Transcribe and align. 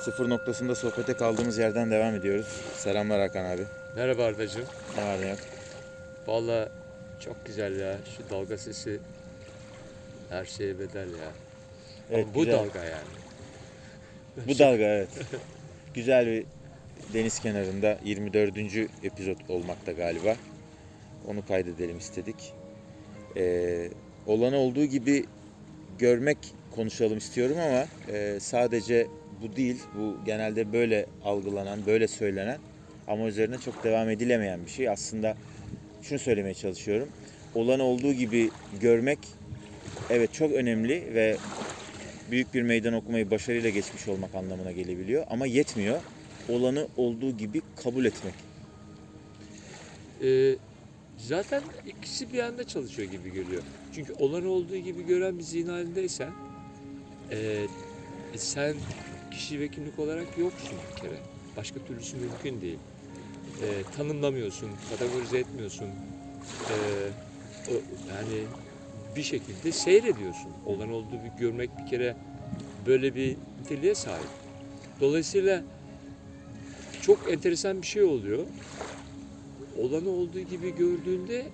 Sıfır 0.00 0.28
noktasında 0.28 0.74
sohbete 0.74 1.14
kaldığımız 1.14 1.58
yerden 1.58 1.90
devam 1.90 2.14
ediyoruz. 2.14 2.46
Selamlar 2.76 3.20
Hakan 3.20 3.44
abi. 3.44 3.62
Merhaba 3.96 4.24
Ardacığım. 4.24 4.64
Ne 4.96 5.04
var 5.04 5.20
ne 5.20 5.28
yok? 5.28 5.38
Valla 6.26 6.68
çok 7.20 7.46
güzel 7.46 7.80
ya. 7.80 7.96
Şu 8.16 8.30
dalga 8.30 8.58
sesi 8.58 9.00
her 10.30 10.44
şeye 10.44 10.78
bedel 10.78 11.08
ya. 11.10 11.32
Evet, 12.10 12.24
Ama 12.24 12.34
bu 12.34 12.44
güzel. 12.44 12.58
dalga 12.58 12.84
yani. 12.84 13.08
Bu 14.46 14.58
dalga 14.58 14.84
evet. 14.84 15.08
Güzel 15.94 16.26
bir 16.26 16.44
deniz 17.14 17.38
kenarında 17.40 17.98
24. 18.04 18.58
epizod 19.02 19.36
olmakta 19.48 19.92
galiba. 19.92 20.36
Onu 21.26 21.46
kaydedelim 21.46 21.98
istedik. 21.98 22.52
Ee, 23.36 23.88
olanı 24.26 24.56
olduğu 24.56 24.84
gibi 24.84 25.24
görmek 25.98 26.38
konuşalım 26.74 27.18
istiyorum 27.18 27.56
ama 27.60 27.86
e, 28.16 28.40
sadece 28.40 29.06
bu 29.42 29.56
değil. 29.56 29.82
Bu 29.98 30.16
genelde 30.26 30.72
böyle 30.72 31.06
algılanan, 31.24 31.86
böyle 31.86 32.08
söylenen 32.08 32.58
ama 33.08 33.26
üzerine 33.26 33.58
çok 33.58 33.84
devam 33.84 34.10
edilemeyen 34.10 34.66
bir 34.66 34.70
şey. 34.70 34.88
Aslında 34.88 35.36
şunu 36.02 36.18
söylemeye 36.18 36.54
çalışıyorum. 36.54 37.08
Olanı 37.54 37.82
olduğu 37.82 38.12
gibi 38.12 38.50
görmek 38.80 39.18
evet 40.10 40.32
çok 40.32 40.52
önemli 40.52 41.14
ve 41.14 41.36
büyük 42.30 42.54
bir 42.54 42.62
meydan 42.62 42.94
okumayı 42.94 43.30
başarıyla 43.30 43.70
geçmiş 43.70 44.08
olmak 44.08 44.34
anlamına 44.34 44.72
gelebiliyor 44.72 45.26
ama 45.30 45.46
yetmiyor. 45.46 46.00
Olanı 46.48 46.88
olduğu 46.96 47.36
gibi 47.36 47.62
kabul 47.82 48.04
etmek. 48.04 48.34
Ee, 50.22 50.56
zaten 51.18 51.62
ikisi 51.86 52.32
bir 52.32 52.38
anda 52.38 52.64
çalışıyor 52.64 53.10
gibi 53.10 53.32
geliyor. 53.32 53.62
Çünkü 53.94 54.12
olan 54.12 54.46
olduğu 54.46 54.76
gibi 54.76 55.06
gören 55.06 55.38
bir 55.38 55.44
zihin 55.44 55.68
halindeysen 55.68 56.30
ee, 57.30 57.66
e, 58.34 58.38
sen 58.38 58.74
kişi 59.38 59.60
ve 59.60 59.68
kimlik 59.68 59.98
olarak 59.98 60.38
yoksun 60.38 60.78
bir 60.90 61.00
kere. 61.00 61.16
Başka 61.56 61.80
türlüsü 61.80 62.16
mümkün 62.16 62.60
değil. 62.60 62.78
Ee, 63.62 63.82
tanımlamıyorsun, 63.96 64.70
kategorize 64.90 65.38
etmiyorsun. 65.38 65.88
Ee, 66.70 67.10
o- 67.70 67.82
yani 68.12 68.46
bir 69.16 69.22
şekilde 69.22 69.72
seyrediyorsun. 69.72 70.52
Olan 70.66 70.92
olduğu 70.92 71.12
bir 71.24 71.40
görmek 71.40 71.70
bir 71.78 71.86
kere 71.86 72.16
böyle 72.86 73.14
bir 73.14 73.36
niteliğe 73.60 73.94
sahip. 73.94 74.28
Dolayısıyla 75.00 75.62
çok 77.00 77.32
enteresan 77.32 77.82
bir 77.82 77.86
şey 77.86 78.02
oluyor. 78.02 78.46
Olanı 79.78 80.10
olduğu 80.10 80.40
gibi 80.40 80.76
gördüğünde 80.76 81.46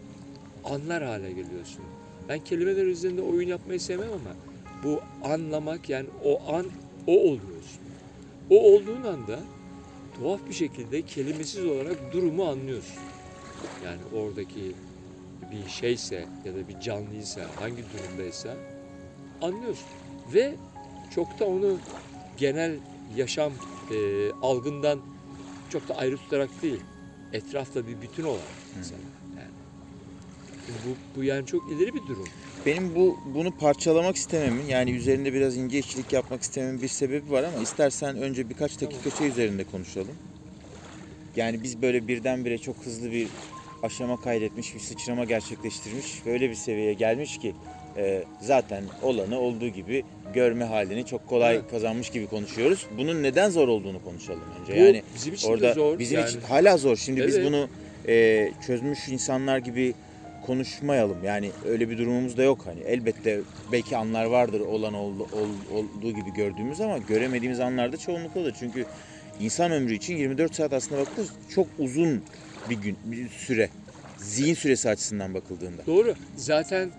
anlar 0.65 1.03
hale 1.05 1.29
geliyorsun. 1.33 1.85
Ben 2.29 2.45
kelimeler 2.45 2.87
üzerinde 2.87 3.23
oyun 3.23 3.49
yapmayı 3.49 3.81
sevmem 3.81 4.13
ama 4.13 4.37
bu 4.85 5.01
anlamak 5.25 5.89
yani 5.91 6.07
o 6.25 6.53
an 6.55 6.67
o 7.07 7.13
oluyorsun. 7.21 7.81
O 8.51 8.61
olduğun 8.61 9.03
anda 9.03 9.41
tuhaf 10.17 10.49
bir 10.49 10.55
şekilde 10.55 11.03
kelimesiz 11.03 11.67
olarak 11.67 12.13
durumu 12.13 12.45
anlıyorsun. 12.45 13.03
Yani 13.85 14.01
oradaki 14.15 14.77
bir 15.53 15.69
şeyse 15.69 16.27
ya 16.45 16.55
da 16.55 16.69
bir 16.69 16.81
canlıysa 16.81 17.51
hangi 17.59 17.85
durumdaysa 17.93 18.57
anlıyorsun. 19.43 19.89
Ve 20.35 20.55
çok 21.15 21.41
da 21.41 21.45
onu 21.45 21.79
genel 22.37 22.79
yaşam 23.17 23.53
e, 23.91 24.31
algından 24.33 24.99
çok 25.69 25.89
da 25.89 25.97
ayrı 25.97 26.17
tutarak 26.17 26.63
değil. 26.63 26.81
Etrafta 27.33 27.87
bir 27.87 28.01
bütün 28.03 28.25
olarak 28.25 28.57
mesela. 28.77 29.24
Bu, 30.69 31.19
bu 31.21 31.25
yani 31.25 31.47
çok 31.47 31.73
ileri 31.73 31.95
bir 31.95 32.01
durum. 32.01 32.25
Benim 32.67 32.95
bu 32.95 33.19
bunu 33.35 33.51
parçalamak 33.57 34.17
istememin 34.17 34.67
yani 34.67 34.91
üzerinde 34.91 35.33
biraz 35.33 35.57
ince 35.57 35.79
işçilik 35.79 36.13
yapmak 36.13 36.43
istememin 36.43 36.83
bir 36.83 36.89
sebebi 36.89 37.31
var 37.31 37.43
ama 37.45 37.63
istersen 37.63 38.17
önce 38.17 38.49
birkaç 38.51 38.81
dakika 38.81 39.11
şey 39.11 39.29
üzerinde 39.29 39.65
konuşalım. 39.65 40.15
Yani 41.37 41.63
biz 41.63 41.83
böyle 41.83 42.09
birdenbire 42.09 42.59
çok 42.59 42.77
hızlı 42.85 43.13
bir 43.13 43.29
aşama 43.83 44.21
kaydetmiş, 44.21 44.75
bir 44.75 44.81
sıçrama 44.81 45.25
gerçekleştirmiş, 45.25 46.27
böyle 46.27 46.51
bir 46.51 46.55
seviyeye 46.55 46.93
gelmiş 46.93 47.39
ki 47.39 47.55
e, 47.97 48.25
zaten 48.41 48.85
olanı 49.03 49.39
olduğu 49.39 49.69
gibi 49.69 50.05
görme 50.35 50.65
halini 50.65 51.07
çok 51.07 51.29
kolay 51.29 51.55
Evet. 51.55 51.71
kazanmış 51.71 52.11
gibi 52.11 52.27
konuşuyoruz. 52.27 52.87
Bunun 52.99 53.23
neden 53.23 53.51
zor 53.51 53.69
olduğunu 53.69 54.05
konuşalım 54.05 54.43
önce. 54.63 54.73
Bu 54.73 54.85
yani 54.85 55.03
bizim 55.15 55.35
için 55.35 55.49
Orada 55.49 55.69
de 55.69 55.75
zor. 55.75 55.99
bizim 55.99 56.19
yani. 56.19 56.29
için 56.29 56.41
hala 56.41 56.77
zor. 56.77 56.97
Şimdi 56.97 57.27
biz 57.27 57.37
Evet. 57.37 57.47
bunu 57.47 57.69
e, 58.09 58.49
çözmüş 58.67 59.09
insanlar 59.09 59.59
gibi 59.59 59.95
konuşmayalım. 60.47 61.25
Yani 61.25 61.51
öyle 61.69 61.91
bir 61.91 61.99
durumumuz 61.99 62.37
da 62.37 62.43
yok 62.43 62.63
hani. 62.67 62.81
Elbette 62.81 63.41
belki 63.73 63.97
anlar 63.97 64.25
vardır 64.25 64.61
olan 64.61 64.95
ol- 64.95 65.27
olduğu 65.73 66.11
gibi 66.11 66.33
gördüğümüz 66.37 66.81
ama 66.81 66.99
göremediğimiz 66.99 67.61
anlarda 67.61 67.97
çoğunlukla 67.97 68.55
Çünkü 68.55 68.87
insan 69.41 69.73
ömrü 69.73 69.95
için 69.95 70.17
24 70.17 70.55
saat 70.55 70.73
aslında 70.73 71.01
bakılır 71.01 71.29
çok 71.55 71.67
uzun 71.79 72.23
bir 72.71 72.77
gün, 72.77 72.97
bir 73.05 73.29
süre. 73.29 73.69
Zihin 74.19 74.55
süresi 74.55 74.89
açısından 74.91 75.35
bakıldığında. 75.35 75.87
Doğru. 75.87 76.15
Zaten 76.37 76.91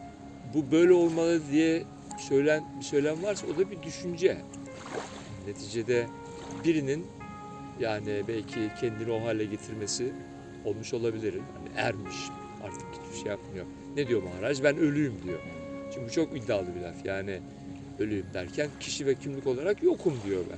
bu 0.53 0.72
böyle 0.72 0.94
olmalı 0.94 1.41
diye 1.51 1.83
söylen 2.17 2.63
bir 2.79 2.83
söylem 2.85 3.23
varsa 3.23 3.47
o 3.47 3.57
da 3.57 3.72
bir 3.72 3.83
düşünce. 3.83 4.38
Neticede 5.47 6.06
birinin 6.66 7.07
yani 7.79 8.23
belki 8.27 8.59
kendini 8.81 9.12
o 9.12 9.25
hale 9.25 9.45
getirmesi 9.45 10.12
olmuş 10.66 10.94
olabilir. 10.94 11.33
Hani 11.33 11.69
ermiş 11.88 12.16
hiçbir 13.15 13.23
şey 13.23 13.31
yapmıyor. 13.31 13.65
Ne 13.95 14.07
diyor 14.07 14.23
Maharaj? 14.23 14.63
Ben 14.63 14.77
ölüyüm 14.77 15.13
diyor. 15.25 15.39
Şimdi 15.93 16.05
bu 16.07 16.11
çok 16.11 16.37
iddialı 16.37 16.65
bir 16.75 16.81
laf. 16.81 17.05
Yani 17.05 17.39
ölüyüm 17.99 18.25
derken 18.33 18.67
kişi 18.79 19.05
ve 19.05 19.15
kimlik 19.15 19.47
olarak 19.47 19.83
yokum 19.83 20.13
diyor 20.25 20.41
ben. 20.51 20.57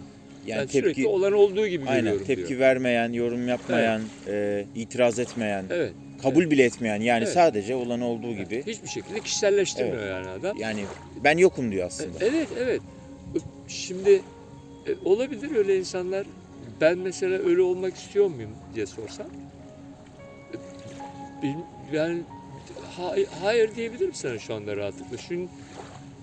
Yani 0.52 0.60
ben 0.60 0.68
tepki 0.68 0.80
sürekli 0.80 1.08
olan 1.08 1.34
olduğu 1.34 1.68
gibi 1.68 1.86
aynen 1.88 2.02
görüyorum 2.04 2.26
tepki 2.28 2.48
diyor. 2.48 2.60
vermeyen, 2.60 3.14
yorum 3.14 3.48
yapmayan, 3.48 4.02
e, 4.28 4.66
itiraz 4.76 5.20
etmeyen, 5.20 5.66
Evet. 5.70 5.92
kabul 6.22 6.52
bile 6.52 6.64
etmeyen 6.64 7.02
yani 7.02 7.24
Evet. 7.24 7.34
sadece 7.34 7.76
olan 7.76 8.02
olduğu 8.02 8.34
gibi. 8.34 8.64
Hiçbir 8.68 8.88
şekilde 8.88 9.20
kişiselleştirmiyor 9.20 10.08
yani 10.08 10.30
adam. 10.30 10.58
Yani 10.58 10.84
ben 11.24 11.38
yokum 11.38 11.72
diyor 11.72 11.88
aslında. 11.88 12.18
Evet 12.22 12.48
evet. 12.60 12.82
Şimdi 13.68 14.22
e, 14.88 14.92
olabilir 15.06 15.56
öyle 15.56 15.78
insanlar. 15.80 16.28
Ben 16.82 16.98
mesela 16.98 17.38
öyle 17.38 17.62
olmak 17.62 17.96
istiyor 17.96 18.28
muyum 18.28 18.52
diye 18.76 18.86
sorsam. 18.86 19.28
e, 21.44 21.56
bil- 22.98 23.04
Yani 23.04 23.26
ha- 23.26 23.42
hayır 23.46 23.76
diyebilirim 23.76 24.14
sana 24.14 24.40
şu 24.40 24.54
anda 24.54 24.78
rahatlıkla. 24.78 25.18
Çünkü 25.28 25.52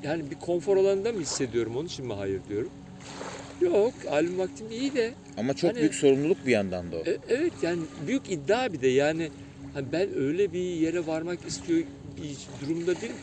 yani 0.02 0.30
bir 0.30 0.36
konfor 0.36 0.76
alanında 0.76 1.12
mı 1.12 1.20
hissediyorum 1.20 1.76
onun 1.76 1.86
için 1.86 2.06
mi 2.06 2.12
hayır 2.14 2.40
diyorum. 2.48 2.70
Yok 3.60 3.92
halim 4.08 4.38
vaktim 4.38 4.66
iyi 4.70 4.94
de. 4.94 5.10
Ama 5.36 5.54
çok 5.54 5.70
Hani- 5.70 5.78
büyük 5.80 5.94
sorumluluk 5.94 6.46
bir 6.46 6.50
yandan 6.52 6.92
da 6.92 6.96
o. 6.96 7.00
E, 7.00 7.18
evet 7.28 7.52
yani 7.62 7.82
büyük 8.06 8.30
iddia 8.30 8.72
bir 8.72 8.80
de 8.80 8.88
yani 8.88 9.28
hani 9.74 9.86
ben 9.92 10.08
öyle 10.16 10.52
bir 10.52 10.58
yere 10.60 11.06
varmak 11.06 11.38
istiyor 11.48 11.82
bir 12.16 12.36
durumda 12.66 13.00
değilim. 13.00 13.16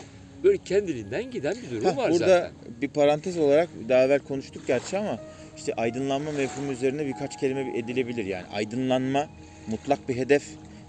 Böyle 0.44 0.58
kendiliğinden 0.58 1.32
giden 1.32 1.56
bir 1.64 1.72
durum 1.76 1.86
Heh, 1.92 1.98
var 1.98 2.12
burada 2.12 2.28
zaten. 2.28 2.52
bir 2.82 2.88
parantez 2.88 3.38
olarak 3.38 3.70
daha 3.90 4.04
evvel 4.04 4.20
konuştuk 4.20 4.68
gerçi 4.68 4.98
ama 4.98 5.20
işte 5.58 5.74
aydınlanma 5.74 6.32
mefhumu 6.32 6.72
üzerine 6.72 7.06
birkaç 7.08 7.40
kelime 7.40 7.78
edilebilir. 7.78 8.26
Yani 8.26 8.46
aydınlanma 8.54 9.28
mutlak 9.68 10.10
bir 10.10 10.16
hedef 10.16 10.44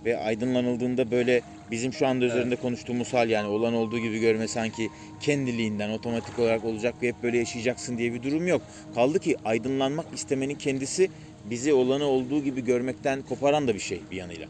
ve 0.05 0.17
aydınlanıldığında 0.19 1.11
böyle 1.11 1.43
bizim 1.73 1.93
şu 1.93 2.07
anda 2.07 2.25
üzerinde 2.25 2.57
konuştuğumuz 2.57 3.13
hal 3.15 3.31
yani 3.31 3.49
olan 3.49 3.75
olduğu 3.75 3.99
gibi 3.99 4.19
görme 4.19 4.49
sanki 4.49 4.91
kendiliğinden 5.21 5.91
otomatik 5.91 6.39
olarak 6.39 6.65
olacak 6.65 6.95
ve 7.03 7.09
hep 7.09 7.23
böyle 7.23 7.39
yaşayacaksın 7.39 7.99
diye 7.99 8.15
bir 8.15 8.23
durum 8.23 8.47
yok. 8.47 8.63
Kaldı 8.95 9.19
ki 9.19 9.37
aydınlanmak 9.45 10.07
istemenin 10.15 10.55
kendisi 10.55 11.11
bizi 11.51 11.73
olanı 11.73 12.05
olduğu 12.05 12.43
gibi 12.43 12.65
görmekten 12.65 13.23
koparan 13.23 13.69
da 13.69 13.75
bir 13.75 13.81
şey 13.81 14.01
bir 14.11 14.17
yanıyla. 14.17 14.49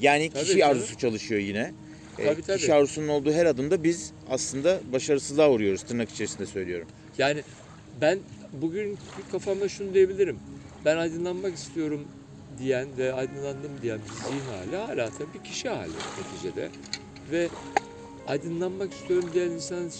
Yani 0.00 0.30
Tabii, 0.30 0.42
kişi 0.42 0.52
tabii. 0.52 0.64
arzusu 0.64 0.98
çalışıyor 0.98 1.40
yine. 1.40 1.72
Ee, 2.18 2.24
Tabii, 2.24 2.42
tabii. 2.42 2.58
Kişi 2.58 2.74
arzusunun 2.74 3.08
olduğu 3.08 3.32
her 3.32 3.46
adımda 3.46 3.84
biz 3.84 4.12
aslında 4.30 4.80
başarısızlığa 4.92 5.50
uğruyoruz 5.50 5.82
tırnak 5.82 6.10
içerisinde 6.10 6.46
söylüyorum. 6.46 6.88
Yani 7.18 7.40
ben 8.00 8.18
bugün 8.52 8.98
kafamda 9.32 9.68
şunu 9.68 9.94
diyebilirim. 9.94 10.38
Ben 10.84 10.96
aydınlanmak 10.96 11.54
istiyorum 11.54 12.04
diyen 12.58 12.88
ve 12.98 13.12
aydınlandım 13.12 13.70
diyen 13.82 13.98
bir 13.98 14.28
zihin 14.28 14.46
hali 14.46 14.76
hala 14.76 15.10
tabii 15.10 15.42
kişi 15.44 15.68
hali 15.68 15.90
neticede. 15.90 16.68
Ve 17.32 17.48
aydınlanmak 18.26 18.92
istiyorum 18.92 19.30
diyen 19.34 19.50
insan 19.50 19.90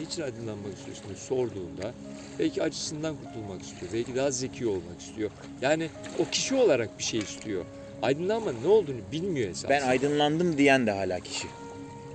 niçin 0.00 0.22
aydınlanmak 0.22 0.76
istiyorsun 0.78 1.14
sorduğunda 1.14 1.94
belki 2.38 2.62
acısından 2.62 3.16
kurtulmak 3.16 3.62
istiyor. 3.62 3.92
Belki 3.92 4.16
daha 4.16 4.30
zeki 4.30 4.66
olmak 4.66 5.00
istiyor. 5.00 5.30
Yani 5.62 5.88
o 6.18 6.24
kişi 6.30 6.54
olarak 6.54 6.98
bir 6.98 7.04
şey 7.04 7.20
istiyor. 7.20 7.64
Aydınlanma 8.02 8.52
ne 8.52 8.68
olduğunu 8.68 9.00
bilmiyor 9.12 9.50
esasında. 9.50 9.70
Ben 9.70 9.82
aydınlandım 9.82 10.58
diyen 10.58 10.86
de 10.86 10.90
hala 10.90 11.20
kişi. 11.20 11.46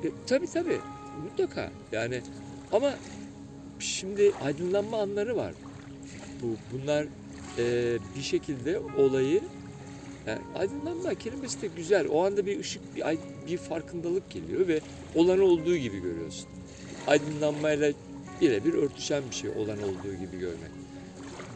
E, 0.03 0.07
tabii 0.27 0.47
tabii. 0.47 0.79
Mutlaka. 1.23 1.69
Yani 1.91 2.21
ama 2.71 2.93
şimdi 3.79 4.31
aydınlanma 4.41 5.01
anları 5.01 5.35
var. 5.35 5.53
Bu 6.41 6.57
bunlar 6.71 7.05
e, 7.57 7.97
bir 8.17 8.21
şekilde 8.21 8.79
olayı 8.97 9.41
yani 10.27 10.39
aydınlanma 10.55 11.13
kelimesi 11.13 11.61
de 11.61 11.67
güzel. 11.75 12.07
O 12.07 12.25
anda 12.25 12.45
bir 12.45 12.59
ışık, 12.59 12.95
bir, 12.95 13.03
bir 13.47 13.57
farkındalık 13.57 14.29
geliyor 14.29 14.67
ve 14.67 14.79
olan 15.15 15.39
olduğu 15.39 15.75
gibi 15.75 15.99
görüyorsun. 15.99 16.47
Aydınlanmayla 17.07 17.91
birebir 18.41 18.73
örtüşen 18.73 19.23
bir 19.29 19.35
şey 19.35 19.49
olan 19.49 19.77
olduğu 19.83 20.15
gibi 20.19 20.39
görmek. 20.39 20.71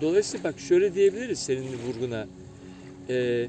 dolayısıyla 0.02 0.44
bak 0.44 0.60
şöyle 0.60 0.96
diyebiliriz 0.96 1.40
senin 1.40 1.68
vurguna. 1.88 2.28
Ee, 3.10 3.48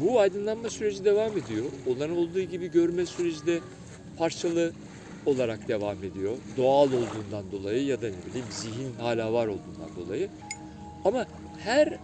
bu 0.00 0.20
aydınlanma 0.20 0.70
süreci 0.70 1.04
devam 1.04 1.32
ediyor. 1.38 1.64
Olan 1.86 2.10
olduğu 2.10 2.40
gibi 2.40 2.70
görme 2.70 3.06
süreci 3.06 3.46
de 3.46 3.60
parçalı 4.18 4.72
olarak 5.26 5.68
devam 5.68 6.04
ediyor. 6.04 6.36
Doğal 6.56 6.86
olduğundan 6.86 7.52
dolayı 7.52 7.84
ya 7.84 8.02
da 8.02 8.06
ne 8.06 8.30
bileyim 8.30 8.46
zihin 8.50 8.92
hala 8.98 9.32
var 9.32 9.46
olduğundan 9.46 9.96
dolayı. 9.96 10.28
Ama 11.04 11.26
her 11.64 11.98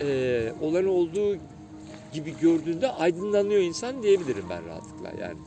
e, 0.00 0.52
olan 0.60 0.86
olduğu 0.86 1.36
gibi 2.12 2.34
gördüğünde 2.40 2.88
aydınlanıyor 2.92 3.60
insan 3.60 4.02
diyebilirim 4.02 4.44
ben 4.50 4.66
rahatlıkla 4.66 5.08
yani. 5.20 5.38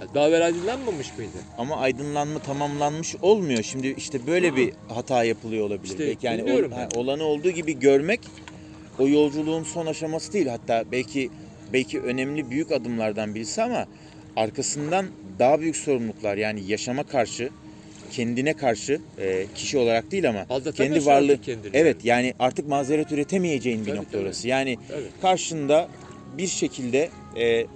Ya 0.00 0.06
Daha 0.14 0.28
evvel 0.28 0.44
aydınlanmamış 0.46 1.16
mıydı? 1.18 1.36
Ama 1.58 1.76
aydınlanma 1.76 2.38
tamamlanmış 2.38 3.16
olmuyor. 3.22 3.62
Şimdi 3.62 3.86
işte 3.88 4.26
böyle 4.26 4.56
bir 4.56 4.72
hata 4.88 5.24
yapılıyor 5.24 5.66
olabilir. 5.66 5.90
İşte 5.92 6.06
belki 6.06 6.26
yani 6.26 6.42
ol- 6.42 6.70
ha, 6.72 6.88
olanı 6.96 7.24
olduğu 7.24 7.50
gibi 7.50 7.78
görmek 7.78 8.20
o 8.98 9.08
yolculuğun 9.08 9.62
son 9.62 9.86
aşaması 9.86 10.32
değil. 10.32 10.46
Hatta 10.46 10.84
belki 10.92 11.30
belki 11.72 12.00
önemli 12.00 12.50
büyük 12.50 12.72
adımlardan 12.72 13.34
birisi 13.34 13.62
ama 13.62 13.86
arkasından 14.36 15.06
daha 15.38 15.60
büyük 15.60 15.76
sorumluluklar 15.76 16.36
yani 16.36 16.60
yaşama 16.66 17.02
karşı 17.02 17.50
kendine 18.10 18.54
karşı 18.54 19.00
e, 19.18 19.46
kişi 19.54 19.78
olarak 19.78 20.10
değil 20.10 20.28
ama 20.28 20.46
kendi 20.74 21.06
varlığı 21.06 21.40
kendini. 21.40 21.70
evet 21.76 21.96
yani 22.04 22.34
artık 22.38 22.68
mazeret 22.68 23.12
üretemeyeceğin 23.12 23.80
bir 23.80 23.86
Tabii, 23.86 23.96
nokta 23.98 24.12
tabii. 24.12 24.22
orası. 24.22 24.48
Yani 24.48 24.78
Evet. 24.92 25.10
karşında 25.22 25.88
bir 26.38 26.46
şekilde 26.46 27.08
e, 27.36 27.66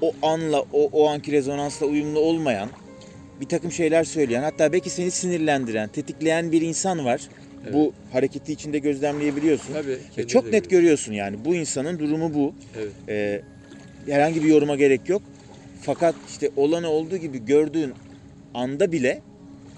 o 0.00 0.12
anla 0.22 0.60
o, 0.72 0.88
o 0.92 1.08
anki 1.08 1.32
rezonansla 1.32 1.86
uyumlu 1.86 2.18
olmayan 2.18 2.68
bir 3.40 3.46
takım 3.46 3.72
şeyler 3.72 4.04
söyleyen 4.04 4.42
hatta 4.42 4.72
belki 4.72 4.90
seni 4.90 5.10
sinirlendiren, 5.10 5.88
tetikleyen 5.88 6.52
bir 6.52 6.62
insan 6.62 7.04
var. 7.04 7.20
Evet. 7.64 7.74
Bu 7.74 7.92
hareketi 8.12 8.52
içinde 8.52 8.78
gözlemleyebiliyorsun. 8.78 9.72
Tabii. 9.72 9.98
Ve 10.18 10.26
çok 10.26 10.52
net 10.52 10.70
görüyorsun 10.70 11.12
yani 11.12 11.36
bu 11.44 11.54
insanın 11.54 11.98
durumu 11.98 12.34
bu. 12.34 12.54
Evet. 12.76 12.92
E, 13.08 13.42
herhangi 14.12 14.44
bir 14.44 14.48
yoruma 14.48 14.76
gerek 14.76 15.08
yok. 15.08 15.22
Fakat 15.82 16.14
işte 16.28 16.50
olanı 16.56 16.88
olduğu 16.88 17.16
gibi 17.16 17.44
gördüğün 17.44 17.92
anda 18.54 18.92
bile 18.92 19.22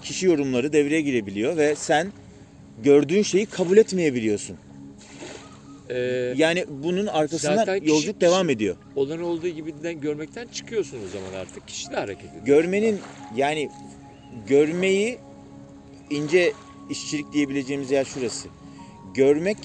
kişi 0.03 0.25
yorumları 0.25 0.73
devreye 0.73 1.01
girebiliyor 1.01 1.57
ve 1.57 1.75
sen 1.75 2.07
gördüğün 2.83 3.21
şeyi 3.23 3.45
kabul 3.45 3.77
etmeyebiliyorsun. 3.77 4.57
Ee, 5.89 5.95
Yani 6.37 6.65
bunun 6.83 7.07
arkasından 7.07 7.79
kişi- 7.79 7.89
yolculuk 7.91 8.21
devam 8.21 8.49
ediyor. 8.49 8.75
olan 8.95 9.21
olduğu 9.21 9.47
gibi 9.47 9.83
de 9.83 9.93
görmekten 9.93 10.47
çıkıyorsun 10.47 10.97
o 11.07 11.09
zaman 11.17 11.41
artık. 11.41 11.67
Kişi 11.67 11.91
de 11.91 11.95
hareket 11.95 12.29
ediyor. 12.29 12.45
Görmenin 12.45 12.99
yani 13.35 13.69
görmeyi 14.47 15.17
ince 16.09 16.53
işçilik 16.89 17.33
diyebileceğimiz 17.33 17.91
yer 17.91 18.05
şurası. 18.05 18.47
Görmek 19.13 19.57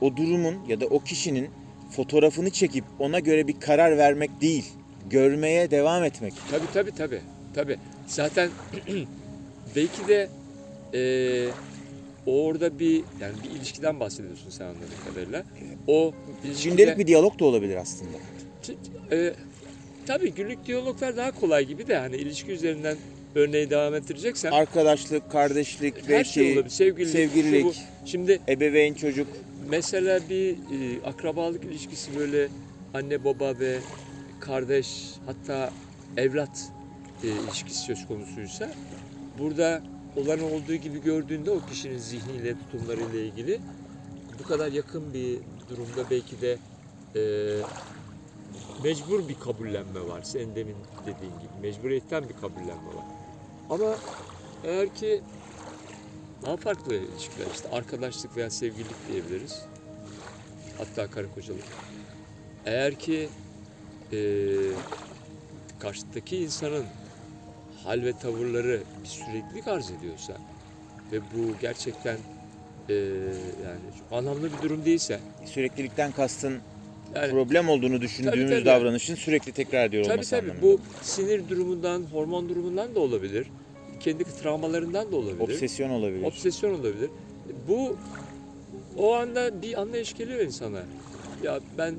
o 0.00 0.16
durumun 0.16 0.54
ya 0.68 0.80
da 0.80 0.86
o 0.86 0.98
kişinin 1.00 1.48
fotoğrafını 1.96 2.50
çekip 2.50 2.84
ona 2.98 3.18
göre 3.18 3.48
bir 3.48 3.60
karar 3.60 3.98
vermek 3.98 4.40
değil. 4.40 4.64
Görmeye 5.10 5.70
devam 5.70 6.04
etmek. 6.04 6.32
Tabii 6.50 6.66
tabii 6.74 6.90
tabii. 6.94 7.20
Tabii. 7.54 7.76
Zaten 8.08 8.50
belki 9.76 10.08
de 10.08 10.28
eee 10.92 11.48
orada 12.26 12.78
bir 12.78 12.94
yani 13.20 13.34
bir 13.44 13.50
ilişkiden 13.58 14.00
bahsediyorsun 14.00 14.50
sen 14.50 14.64
anladığım 14.64 14.88
kadarıyla. 15.08 15.44
O 15.86 16.12
ilişkide, 16.44 16.70
Gündelik 16.70 16.98
bir 16.98 17.06
diyalog 17.06 17.38
da 17.38 17.44
olabilir 17.44 17.76
aslında. 17.76 18.18
E, 19.12 19.34
tabii 20.06 20.32
günlük 20.34 20.66
diyaloglar 20.66 21.16
daha 21.16 21.30
kolay 21.40 21.64
gibi 21.64 21.86
de 21.86 21.96
hani 21.96 22.16
ilişki 22.16 22.52
üzerinden 22.52 22.96
örneği 23.34 23.70
devam 23.70 23.94
ettireceksen 23.94 24.50
Arkadaşlık, 24.52 25.30
kardeşlik, 25.32 25.94
her 26.02 26.08
belki 26.08 26.32
şey 26.32 26.52
olabilir. 26.52 26.70
Sevgililik, 26.70 27.12
sevgililik. 27.12 27.64
bu. 27.64 27.72
Şimdi 28.04 28.40
ebeveyn 28.48 28.94
çocuk. 28.94 29.26
Mesela 29.68 30.20
bir 30.30 30.50
e, 30.52 30.56
akrabalık 31.04 31.64
ilişkisi 31.64 32.16
böyle 32.18 32.48
anne 32.94 33.24
baba 33.24 33.58
ve 33.58 33.78
kardeş 34.40 35.04
hatta 35.26 35.70
evlat 36.16 36.50
e, 37.22 37.26
ilişkisi 37.28 37.78
söz 37.78 38.06
konusuysa 38.06 38.70
burada 39.38 39.82
olan 40.16 40.40
olduğu 40.40 40.74
gibi 40.74 41.02
gördüğünde 41.02 41.50
o 41.50 41.60
kişinin 41.66 41.98
zihniyle 41.98 42.54
tutumlarıyla 42.58 43.20
ilgili 43.20 43.60
bu 44.38 44.42
kadar 44.48 44.72
yakın 44.72 45.14
bir 45.14 45.38
durumda 45.70 46.10
belki 46.10 46.40
de 46.40 46.58
e, 47.16 47.22
mecbur 48.84 49.28
bir 49.28 49.34
kabullenme 49.34 50.00
var. 50.08 50.22
Senin 50.22 50.54
demin 50.54 50.76
dediğin 51.02 51.32
gibi 51.32 51.50
mecburiyetten 51.62 52.28
bir 52.28 52.34
kabullenme 52.34 52.94
var. 52.94 53.04
Ama 53.70 53.94
eğer 54.64 54.94
ki 54.94 55.22
daha 56.46 56.56
farklı 56.56 56.94
ilişkiler 56.94 57.46
işte 57.54 57.68
arkadaşlık 57.70 58.36
veya 58.36 58.50
sevgililik 58.50 59.08
diyebiliriz. 59.08 59.62
Hatta 60.78 61.10
karı 61.10 61.34
kocalık. 61.34 61.64
Eğer 62.66 62.94
ki 62.94 63.28
eee 64.12 64.72
karşıdaki 65.78 66.36
insanın 66.36 66.84
hal 67.84 68.02
ve 68.04 68.12
tavırları 68.12 68.80
bir 69.02 69.08
süreklilik 69.08 69.68
arz 69.68 69.90
ediyorsa 69.90 70.32
ve 71.12 71.20
bu 71.20 71.58
gerçekten 71.60 72.16
eee, 72.88 72.94
yani 73.64 73.80
çok 73.98 74.12
anlamlı 74.18 74.48
bir 74.52 74.68
durum 74.68 74.84
değilse 74.84 75.20
Süreklilikten 75.44 76.12
kastın 76.12 76.54
yani 77.14 77.30
problem 77.30 77.68
olduğunu 77.68 78.00
düşündüğümüz 78.00 78.40
Tabii, 78.50 78.50
tabii. 78.50 78.64
davranışın 78.64 79.14
sürekli 79.14 79.52
tekrar 79.52 79.86
ediyor 79.88 80.04
tabii 80.04 80.12
olması 80.14 80.30
tabii 80.30 80.50
anlamında. 80.50 80.62
bu 80.62 80.80
sinir 81.02 81.48
durumundan, 81.48 82.02
hormon 82.12 82.48
durumundan 82.48 82.94
da 82.94 83.00
olabilir. 83.00 83.46
Kendi 84.00 84.24
travmalarından 84.24 85.12
da 85.12 85.16
olabilir. 85.16 85.40
Obsesyon 85.40 85.90
olabilir. 85.90 86.24
Obsesyon 86.24 86.74
olabilir. 86.80 87.10
Bu 87.68 87.96
o 88.96 89.14
anda 89.14 89.62
bir 89.62 89.80
anlayış 89.80 90.14
geliyor 90.14 90.40
insana. 90.40 90.82
Ya 91.42 91.60
ben 91.78 91.94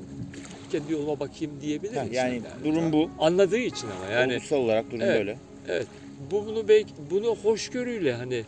kendi 0.72 0.92
yoluma 0.92 1.20
bakayım 1.20 1.60
diyebilir 1.60 1.96
Ha, 1.96 2.04
insan 2.04 2.12
yani 2.28 2.42
durum 2.64 2.92
bu. 2.92 3.10
Anladığı 3.18 3.58
için 3.58 3.86
ama 3.88 4.12
yani 4.12 4.34
Olgusal 4.34 4.56
olarak 4.56 4.86
durum 4.90 5.00
Evet. 5.00 5.18
böyle. 5.18 5.38
Evet 5.68 5.86
bu 6.32 6.46
bunu 6.46 6.68
belki 6.68 6.92
bunu 7.10 7.36
hoşgörüyle 7.36 8.14
hani 8.14 8.44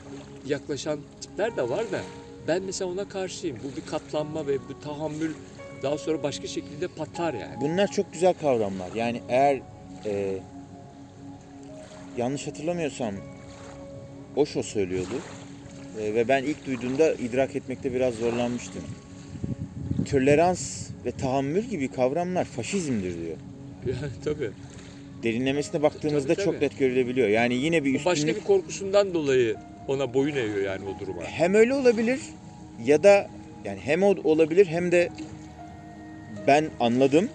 yaklaşan 0.47 0.99
tipler 1.21 1.57
de 1.57 1.69
var 1.69 1.93
da 1.93 2.01
ben 2.49 2.63
mesela 2.63 2.91
ona 2.91 3.09
karşıyım. 3.09 3.57
Bu 3.65 3.77
bir 3.77 3.87
katlanma 3.87 4.47
ve 4.47 4.59
bu 4.69 4.81
tahammül 4.81 5.35
daha 5.83 5.99
sonra 5.99 6.23
başka 6.23 6.47
şekilde 6.47 6.89
patlar 6.89 7.35
yani. 7.35 7.61
Bunlar 7.61 7.89
çok 7.89 8.13
güzel 8.13 8.35
kavramlar. 8.35 8.93
Yani 8.95 9.21
eğer 9.29 9.61
e, 10.07 10.39
yanlış 12.17 12.47
hatırlamıyorsam 12.47 13.15
Osho 14.37 14.63
söylüyordu. 14.63 15.15
E, 16.01 16.15
ve 16.15 16.29
ben 16.29 16.45
ilk 16.45 16.67
duyduğumda 16.67 17.15
idrak 17.15 17.57
etmekte 17.57 17.95
biraz 17.95 18.15
zorlanmıştım. 18.15 18.83
Tolerans 20.11 20.91
ve 21.05 21.13
tahammül 21.13 21.63
gibi 21.65 21.89
kavramlar 21.89 22.45
faşizmdir 22.45 23.15
diyor. 23.25 23.37
Yani 23.87 24.13
tabii. 24.25 24.51
Derinlemesine 25.23 25.83
baktığımızda 25.83 26.35
Tabii, 26.35 26.45
çok 26.45 26.55
tabii. 26.55 26.65
net 26.65 26.79
görülebiliyor. 26.79 27.29
Yani 27.29 27.55
yine 27.55 27.85
bir 27.85 27.91
Bu 27.95 27.99
Başka 27.99 28.13
üstünlük 28.13 28.37
bir 28.37 28.45
korkusundan 28.45 29.15
dolayı 29.15 29.57
ona 29.89 30.15
boyun 30.15 30.37
eğiyor 30.37 30.57
yani 30.63 30.81
o 30.97 31.01
duruma. 31.01 31.23
hem 31.23 31.55
öyle 31.55 31.75
olabilir 31.75 32.21
ya 32.85 33.03
da 33.03 33.31
yani 33.65 33.79
hem 33.85 34.03
o 34.03 34.15
olabilir 34.25 34.67
hem 34.67 34.93
de 34.93 35.09
ben 36.47 36.71
anladım. 36.81 37.29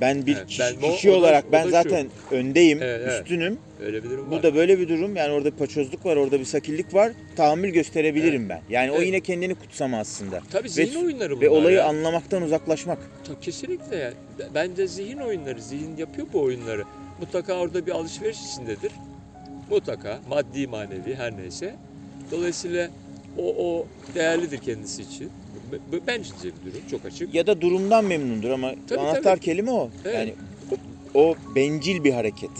Ben 0.00 0.26
bir 0.26 0.36
Evet, 0.36 0.46
kişi, 0.46 0.62
ben- 0.62 0.88
o- 0.88 0.94
kişi 0.94 1.10
o 1.10 1.12
da- 1.12 1.16
olarak 1.16 1.44
o 1.48 1.52
ben 1.52 1.66
da 1.66 1.70
zaten 1.70 2.06
öndeyim, 2.30 2.82
Evet, 2.82 3.00
evet. 3.04 3.22
üstünüm. 3.22 3.58
Öyle 3.80 4.04
bir 4.04 4.10
durum 4.10 4.24
var. 4.24 4.30
Burada 4.30 4.54
böyle 4.54 4.78
bir 4.78 4.88
durum 4.88 5.16
yani 5.16 5.32
orada 5.32 5.52
bir 5.52 5.56
paçozluk 5.56 6.06
var, 6.06 6.16
orada 6.16 6.40
bir 6.40 6.44
sakillik 6.44 6.94
var. 6.94 7.12
Tahammül 7.36 7.68
gösterebilirim 7.70 8.48
ben. 8.48 8.60
Yani 8.70 8.90
o 8.90 8.96
Evet. 8.96 9.06
yine 9.06 9.20
kendini 9.20 9.54
kutsama 9.54 9.98
aslında. 9.98 10.40
Tabii 10.50 10.68
zihin 10.68 11.04
oyunları 11.04 11.30
bunlar 11.30 11.40
Ve 11.42 11.48
olayı 11.48 11.76
ya. 11.76 11.84
anlamaktan 11.84 12.42
uzaklaşmak. 12.42 12.98
Ta- 13.24 13.40
Kesinlikle 13.40 13.96
yani. 13.96 14.14
Bence 14.54 14.86
zihin 14.86 15.18
oyunları, 15.18 15.62
zihin 15.62 15.96
yapıyor 15.96 16.26
bu 16.32 16.40
oyunları. 16.42 16.82
Mutlaka 17.20 17.54
orada 17.54 17.86
bir 17.86 17.92
alışveriş 17.92 18.38
içindedir. 18.42 18.92
Mutlaka 19.70 20.18
maddi 20.28 20.66
manevi 20.66 21.14
her 21.14 21.36
neyse. 21.36 21.74
Dolayısıyla 22.30 22.88
o, 23.38 23.54
o 23.66 23.86
değerlidir 24.14 24.58
kendisi 24.58 25.02
için. 25.02 25.30
B- 25.92 26.06
Bence 26.06 26.30
bir 26.44 26.72
durum 26.72 26.82
çok 26.90 27.04
açık. 27.04 27.34
Ya 27.34 27.46
da 27.46 27.60
durumdan 27.60 28.04
memnundur 28.04 28.50
ama 28.50 28.72
Tabii, 28.88 29.00
anahtar 29.00 29.22
tabii. 29.22 29.40
kelime 29.40 29.70
o. 29.70 29.90
Evet. 30.04 30.14
Yani 30.14 30.34
o, 31.14 31.20
o 31.20 31.34
bencil 31.54 32.04
bir 32.04 32.12
hareket. 32.12 32.50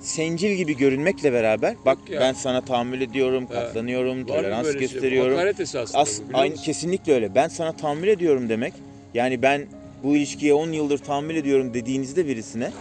Sencil 0.00 0.50
gibi 0.56 0.76
görünmekle 0.76 1.32
beraber 1.32 1.74
bak 1.84 1.98
ya. 2.10 2.20
ben 2.20 2.32
sana 2.32 2.60
tahammül 2.60 3.00
ediyorum, 3.00 3.46
katlanıyorum, 3.46 4.10
Var 4.10 4.16
mı 4.20 4.26
tolerans 4.26 4.64
böyle 4.64 4.78
şey? 4.78 4.88
gösteriyorum. 4.88 5.32
Hakaret 5.34 5.60
esasında 5.60 5.98
As, 5.98 6.18
bu 6.20 6.24
biliyor 6.24 6.38
aynı 6.40 6.50
musun? 6.50 6.64
kesinlikle 6.64 7.12
öyle. 7.14 7.34
Ben 7.34 7.48
sana 7.48 7.72
tahammül 7.72 8.08
ediyorum 8.08 8.48
demek. 8.48 8.72
Yani 9.14 9.42
ben 9.42 9.66
bu 10.02 10.16
ilişkiye 10.16 10.54
10 10.54 10.72
yıldır 10.72 10.98
tahammül 10.98 11.36
ediyorum 11.36 11.74
dediğinizde 11.74 12.26
birisine 12.26 12.72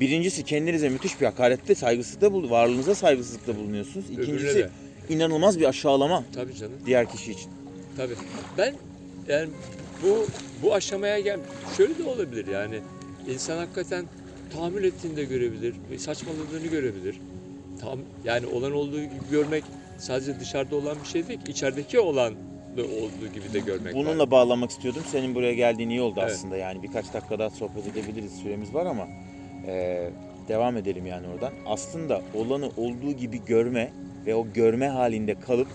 birincisi 0.00 0.44
kendinize 0.44 0.88
müthiş 0.88 1.20
bir 1.20 1.26
hakarette, 1.26 1.74
saygısızlıkta 1.74 2.32
bul, 2.32 2.50
varlığınıza 2.50 2.94
saygısızlıkta 2.94 3.56
bulunuyorsunuz. 3.56 4.06
Öbürüne 4.06 4.22
İkincisi 4.22 4.58
de. 4.58 4.70
inanılmaz 5.08 5.60
bir 5.60 5.64
aşağılama 5.64 6.24
Tabii 6.34 6.54
canım. 6.54 6.72
diğer 6.86 7.10
kişi 7.10 7.32
için. 7.32 7.50
Tabii. 7.96 8.14
Ben 8.58 8.74
yani 9.28 9.48
bu 10.02 10.26
bu 10.62 10.74
aşamaya 10.74 11.20
gel 11.20 11.40
şöyle 11.76 11.98
de 11.98 12.04
olabilir 12.04 12.46
yani 12.46 12.78
insan 13.28 13.56
hakikaten 13.58 14.04
tahammül 14.52 14.84
ettiğini 14.84 15.16
de 15.16 15.24
görebilir, 15.24 15.74
saçmaladığını 15.98 16.66
görebilir. 16.66 17.16
Tam 17.80 17.98
yani 18.24 18.46
olan 18.46 18.72
olduğu 18.72 19.00
gibi 19.00 19.30
görmek 19.30 19.64
sadece 19.98 20.40
dışarıda 20.40 20.76
olan 20.76 20.96
bir 21.04 21.08
şey 21.08 21.28
değil 21.28 21.40
ki, 21.44 21.50
içerideki 21.52 22.00
olan 22.00 22.34
olduğu 22.80 23.32
gibi 23.34 23.52
de 23.52 23.58
görmek 23.58 23.94
var. 23.94 24.00
Bununla 24.04 24.30
bağlamak 24.30 24.70
istiyordum. 24.70 25.02
Senin 25.10 25.34
buraya 25.34 25.54
geldiğin 25.54 25.88
iyi 25.90 26.00
oldu 26.00 26.20
Evet. 26.22 26.32
aslında. 26.32 26.56
Yani 26.56 26.82
birkaç 26.82 27.14
dakika 27.14 27.38
daha 27.38 27.50
sohbet 27.50 27.86
edebiliriz. 27.86 28.32
Süremiz 28.42 28.74
var 28.74 28.86
ama 28.86 29.06
e, 29.66 30.08
devam 30.48 30.76
edelim 30.76 31.06
yani 31.06 31.26
oradan. 31.28 31.52
Aslında 31.66 32.22
olanı 32.34 32.66
olduğu 32.76 33.12
gibi 33.12 33.40
görme 33.46 33.90
ve 34.26 34.34
o 34.34 34.46
görme 34.54 34.88
halinde 34.88 35.34
kalıp 35.40 35.68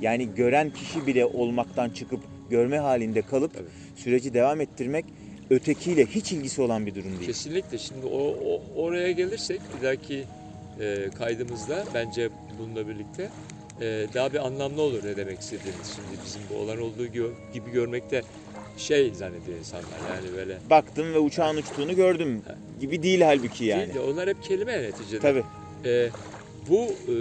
yani 0.00 0.28
gören 0.36 0.70
kişi 0.70 1.06
bile 1.06 1.24
olmaktan 1.26 1.90
çıkıp 1.90 2.20
görme 2.50 2.78
halinde 2.78 3.22
kalıp 3.22 3.54
Tabii. 3.54 3.64
süreci 3.96 4.34
devam 4.34 4.60
ettirmek 4.60 5.04
ötekiyle 5.50 6.06
hiç 6.06 6.32
ilgisi 6.32 6.62
olan 6.62 6.86
bir 6.86 6.94
durum 6.94 7.10
değil. 7.10 7.26
Kesinlikle. 7.26 7.78
Şimdi 7.78 8.06
o, 8.06 8.18
o- 8.18 8.62
oraya 8.76 9.12
gelirsek 9.12 9.60
bir 9.78 9.86
dahaki 9.86 10.24
e, 10.80 11.08
kaydımızda 11.18 11.84
bence 11.94 12.28
bununla 12.58 12.88
birlikte 12.88 13.28
daha 14.14 14.32
bir 14.32 14.46
anlamlı 14.46 14.82
olur 14.82 15.04
ne 15.04 15.16
demek 15.16 15.40
istediğimiz. 15.40 15.86
Şimdi 15.96 16.24
bizim 16.24 16.42
bu 16.50 16.62
olan 16.62 16.80
olduğu 16.80 17.06
gibi 17.52 17.70
görmekte 17.72 18.22
şey 18.76 19.14
zannediyor 19.14 19.58
insanlar 19.58 19.98
yani 20.14 20.36
böyle. 20.36 20.58
Baktım 20.70 21.14
ve 21.14 21.18
uçağın 21.18 21.56
uçtuğunu 21.56 21.96
gördüm 21.96 22.42
gibi 22.80 23.02
değil 23.02 23.20
halbuki 23.20 23.64
yani. 23.64 23.82
Değil 23.82 23.94
de 23.94 24.00
onlar 24.00 24.28
hep 24.28 24.42
kelime 24.42 24.82
neticede. 24.82 25.20
Tabii. 25.20 25.44
E, 25.84 26.10
bu 26.68 26.84
e, 26.84 27.14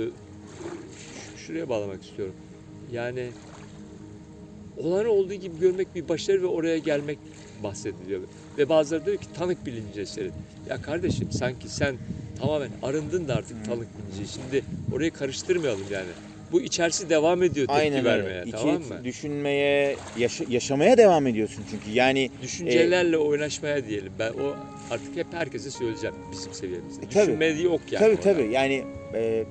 şuraya 1.37 1.69
bağlamak 1.69 2.03
istiyorum. 2.03 2.35
Yani 2.91 3.29
olanı 4.77 5.09
olduğu 5.09 5.33
gibi 5.33 5.59
görmek 5.59 5.95
bir 5.95 6.09
başarı 6.09 6.41
ve 6.41 6.47
oraya 6.47 6.77
gelmek 6.77 7.19
bahsediliyor. 7.63 8.21
Ve 8.57 8.69
bazıları 8.69 9.05
diyor 9.05 9.17
ki 9.17 9.27
tanık 9.37 9.65
bilinci 9.65 10.01
eseri. 10.01 10.31
Ya 10.69 10.81
kardeşim 10.81 11.31
sanki 11.31 11.69
sen 11.69 11.95
tamamen 12.39 12.69
arındın 12.83 13.27
da 13.27 13.35
artık 13.35 13.65
tanık 13.65 13.87
bilinci. 13.97 14.33
Şimdi 14.33 14.63
orayı 14.95 15.11
karıştırmayalım 15.11 15.85
yani. 15.91 16.09
Bu 16.51 16.61
içerisi 16.61 17.09
devam 17.09 17.43
ediyor 17.43 17.67
tepki 17.67 17.81
Aynen 17.81 18.05
vermeye 18.05 18.23
öyle. 18.39 18.41
İçi 18.43 18.51
tamam 18.51 18.75
mı? 18.75 19.03
düşünmeye, 19.03 19.95
yaşa- 20.17 20.45
yaşamaya 20.49 20.97
devam 20.97 21.27
ediyorsun 21.27 21.63
çünkü. 21.71 21.91
Yani 21.91 22.29
Düşüncelerle 22.41 23.17
oynaşmaya 23.17 23.87
diyelim. 23.87 24.13
Ben 24.19 24.29
o 24.29 24.55
artık 24.91 25.15
hep 25.15 25.27
herkese 25.33 25.71
söyleyeceğim 25.71 26.15
bizim 26.31 26.53
seviyemizde. 26.53 27.05
E, 27.05 27.09
tabii. 27.09 27.21
Düşünme 27.27 27.45
yok 27.45 27.81
yani. 27.91 27.99
tabii 27.99 28.11
orada. 28.15 28.21
tabii 28.23 28.53
yani 28.53 28.83
e, 29.13 29.43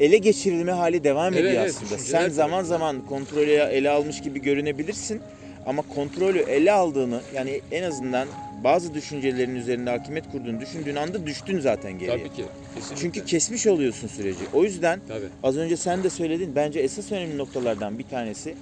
ele 0.00 0.16
geçirilme 0.18 0.72
hali 0.72 1.04
devam 1.04 1.32
Evet, 1.34 1.44
ediyor 1.44 1.62
evet, 1.62 1.74
aslında. 1.82 1.98
Sen 2.02 2.28
zaman 2.28 2.62
zaman 2.62 3.06
kontrolü 3.06 3.50
ele 3.50 3.90
almış 3.90 4.20
gibi 4.20 4.42
görünebilirsin 4.42 5.20
ama 5.66 5.82
kontrolü 5.82 6.38
ele 6.38 6.72
aldığını 6.72 7.20
yani 7.34 7.60
en 7.70 7.82
azından 7.82 8.28
bazı 8.64 8.94
düşüncelerin 8.94 9.54
üzerinde 9.54 9.90
hakimiyet 9.90 10.30
kurduğunu 10.32 10.60
düşündüğün 10.60 10.96
anda 10.96 11.26
düştün 11.26 11.60
zaten 11.60 11.92
geriye. 11.98 12.18
Tabii 12.18 12.36
ki. 12.36 12.44
Kesinlikle. 12.74 13.02
Çünkü 13.02 13.24
kesmiş 13.24 13.66
oluyorsun 13.66 14.08
süreci. 14.08 14.40
O 14.52 14.64
yüzden 14.64 15.00
Tabii. 15.08 15.26
az 15.42 15.56
önce 15.56 15.76
sen 15.76 16.04
de 16.04 16.10
söyledin 16.10 16.52
bence 16.56 16.80
esas 16.80 17.12
önemli 17.12 17.38
noktalardan 17.38 17.98
bir 17.98 18.04
tanesi 18.04 18.54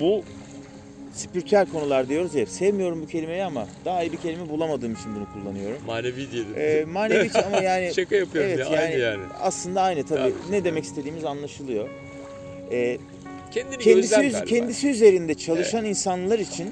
bu 0.00 0.22
spiritüel 1.14 1.66
konular 1.66 2.08
diyoruz 2.08 2.34
ya 2.34 2.40
hep. 2.40 2.48
Sevmiyorum 2.48 3.02
bu 3.02 3.06
kelimeyi 3.06 3.44
ama 3.44 3.66
daha 3.84 4.02
iyi 4.02 4.12
bir 4.12 4.16
kelime 4.16 4.48
bulamadığım 4.48 4.92
için 4.92 5.14
bunu 5.16 5.26
kullanıyorum. 5.32 5.78
Manevi 5.86 6.30
diyelim. 6.30 6.52
Ee, 6.56 6.84
manevi 6.84 7.30
ama 7.46 7.58
yani 7.62 7.92
Şaka 7.96 8.16
yapıyorum 8.16 8.50
evet 8.50 8.70
ya. 8.70 8.76
yani, 8.76 8.78
Aynı 8.84 8.98
yani. 8.98 9.22
aslında 9.40 9.82
aynı 9.82 10.06
tabii. 10.06 10.18
Tabii. 10.20 10.32
Ne 10.52 10.64
demek 10.64 10.84
istediğimiz 10.84 11.24
anlaşılıyor. 11.24 11.88
Ee, 12.72 12.98
Kendini 13.50 13.78
kendisi 13.78 14.44
kendisi 14.44 14.88
üzerinde 14.88 15.34
çalışan 15.34 15.84
insanlar 15.84 16.38
için 16.38 16.70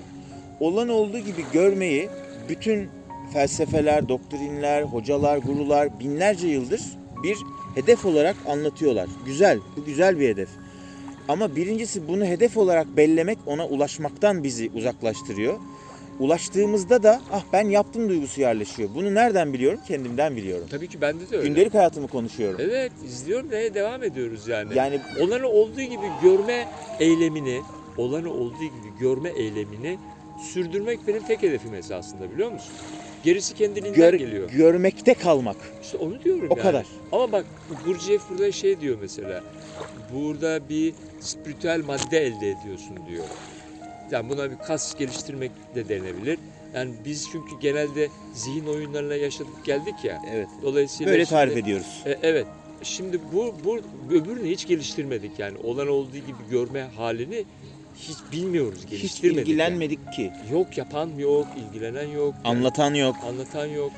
olan 0.60 0.88
olduğu 0.88 1.18
gibi 1.18 1.44
görmeyi 1.52 2.08
bütün 2.48 2.88
felsefeler, 3.32 4.08
doktrinler, 4.08 4.82
hocalar, 4.82 5.38
gurular 5.38 6.00
binlerce 6.00 6.48
yıldır 6.48 6.80
bir 7.22 7.36
hedef 7.74 8.04
olarak 8.04 8.36
anlatıyorlar. 8.48 9.08
Güzel, 9.26 9.58
bu 9.76 9.84
güzel 9.84 10.20
bir 10.20 10.28
hedef. 10.28 10.48
Ama 11.28 11.56
birincisi 11.56 12.08
bunu 12.08 12.24
hedef 12.24 12.56
olarak 12.56 12.96
bellemek 12.96 13.38
ona 13.46 13.66
ulaşmaktan 13.66 14.44
bizi 14.44 14.70
uzaklaştırıyor. 14.74 15.54
Ulaştığımızda 16.18 17.02
da 17.02 17.20
ah 17.32 17.42
ben 17.52 17.68
yaptım 17.68 18.08
duygusu 18.08 18.40
yerleşiyor. 18.40 18.88
Bunu 18.94 19.14
nereden 19.14 19.52
biliyorum? 19.52 19.80
Kendimden 19.88 20.36
biliyorum. 20.36 20.66
Tabii 20.70 20.88
ki 20.88 21.00
bende 21.00 21.30
de 21.30 21.36
öyle. 21.36 21.48
Gündelik 21.48 21.74
hayatımı 21.74 22.08
konuşuyorum. 22.08 22.60
Evet 22.62 22.92
izliyorum 23.04 23.50
ve 23.50 23.74
devam 23.74 24.02
ediyoruz 24.02 24.48
yani. 24.48 24.76
Yani 24.76 25.00
Olanı 25.20 25.48
olduğu 25.48 25.80
gibi 25.80 26.06
görme 26.22 26.68
eylemini, 27.00 27.60
olanı 27.96 28.30
olduğu 28.32 28.64
gibi 28.64 28.98
görme 29.00 29.28
eylemini 29.28 29.98
sürdürmek 30.38 31.06
benim 31.06 31.22
tek 31.22 31.42
hedefim 31.42 31.74
esasında 31.74 32.30
biliyor 32.32 32.52
musun? 32.52 32.72
Gerisi 33.24 33.54
kendiliğinden 33.54 34.00
gör- 34.00 34.14
geliyor. 34.14 34.50
görmekte 34.50 35.14
kalmak. 35.14 35.56
İşte 35.82 35.96
onu 35.98 36.22
diyorum 36.24 36.46
O 36.50 36.54
yani. 36.56 36.62
kadar. 36.62 36.86
Ama 37.12 37.32
bak 37.32 37.44
Gurdjieff 37.84 38.30
burada 38.30 38.52
şey 38.52 38.80
diyor 38.80 38.98
mesela. 39.00 39.42
Burada 40.14 40.68
bir 40.68 40.94
spiritüel 41.20 41.84
madde 41.84 42.18
elde 42.26 42.50
ediyorsun 42.50 42.96
diyor. 43.08 43.24
Yani 44.10 44.28
buna 44.30 44.50
bir 44.50 44.56
kas 44.58 44.94
geliştirmek 44.98 45.50
de 45.74 45.88
denebilir. 45.88 46.38
Yani 46.74 46.94
biz 47.04 47.28
çünkü 47.32 47.50
genelde 47.60 48.08
zihin 48.34 48.66
oyunlarına 48.66 49.14
yaşadık 49.14 49.64
geldik 49.64 49.94
ya. 50.04 50.22
Evet. 50.32 50.48
Dolayısıyla 50.62 51.12
Böyle 51.12 51.24
tarif 51.24 51.52
şimdi- 51.54 51.64
ediyoruz. 51.64 52.02
E, 52.06 52.18
evet. 52.22 52.46
Şimdi 52.82 53.18
bu, 53.32 53.54
bu 53.64 53.80
öbürünü 54.10 54.48
hiç 54.50 54.66
geliştirmedik 54.66 55.38
yani. 55.38 55.58
Olan 55.64 55.88
olduğu 55.88 56.16
gibi 56.16 56.36
görme 56.50 56.80
halini 56.96 57.44
hiç 57.96 58.16
bilmiyoruz, 58.32 58.78
Hiç 58.84 58.90
geliştirmedik. 58.90 59.48
ilgilenmedik 59.48 60.12
ki. 60.12 60.22
yani. 60.22 60.52
Yok 60.52 60.78
yapan 60.78 61.10
yok, 61.18 61.46
ilgilenen 61.68 62.08
yok. 62.08 62.34
yani 62.44 62.58
Anlatan 62.58 62.94
yok. 62.94 63.16
anlatan 63.28 63.66
yok. 63.66 63.92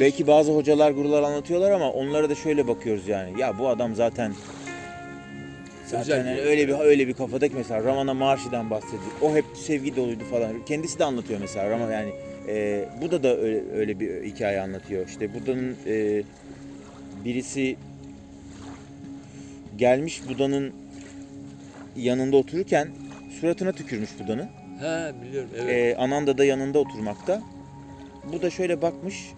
Belki 0.00 0.26
bazı 0.26 0.52
hocalar, 0.52 0.90
gurular 0.90 1.22
anlatıyorlar 1.22 1.70
ama 1.70 1.90
onlara 1.92 2.30
da 2.30 2.34
şöyle 2.34 2.68
bakıyoruz 2.68 3.08
yani. 3.08 3.40
Ya 3.40 3.58
bu 3.58 3.68
adam 3.68 3.94
zaten 3.94 4.32
zaten 5.86 6.24
hani 6.24 6.36
bir- 6.36 6.42
öyle 6.42 6.68
bir 6.68 6.74
öyle 6.78 7.08
bir 7.08 7.12
kafadaki 7.14 7.54
mesela 7.56 7.84
Ramana 7.84 8.14
Maharshi'den 8.14 8.70
bahsediyor. 8.70 9.02
O 9.22 9.34
hep 9.36 9.44
sevgi 9.54 9.96
doluydu 9.96 10.24
falan. 10.30 10.64
Kendisi 10.66 10.98
de 10.98 11.04
anlatıyor 11.04 11.40
mesela 11.40 11.70
Rama 11.70 11.92
yani 11.92 12.12
e, 12.48 12.84
Buda 13.02 13.22
da 13.22 13.36
öyle, 13.36 13.62
öyle 13.76 14.00
bir 14.00 14.22
hikaye 14.24 14.60
anlatıyor. 14.60 15.08
İşte 15.08 15.34
Buda'nın 15.34 15.76
e, 15.86 16.22
birisi 17.24 17.76
gelmiş 19.78 20.22
Buda'nın 20.28 20.72
yanında 21.96 22.36
otururken 22.36 22.88
suratına 23.40 23.72
tükürmüş 23.72 24.10
Buda'nın. 24.18 24.48
Ha 24.80 25.12
biliyorum 25.22 25.50
evet. 25.56 25.68
Ee, 25.68 25.96
Ananda 25.96 26.38
da 26.38 26.44
yanında 26.44 26.78
oturmakta. 26.78 27.42
Bu 28.32 28.42
da 28.42 28.50
şöyle 28.50 28.82
bakmış. 28.82 29.32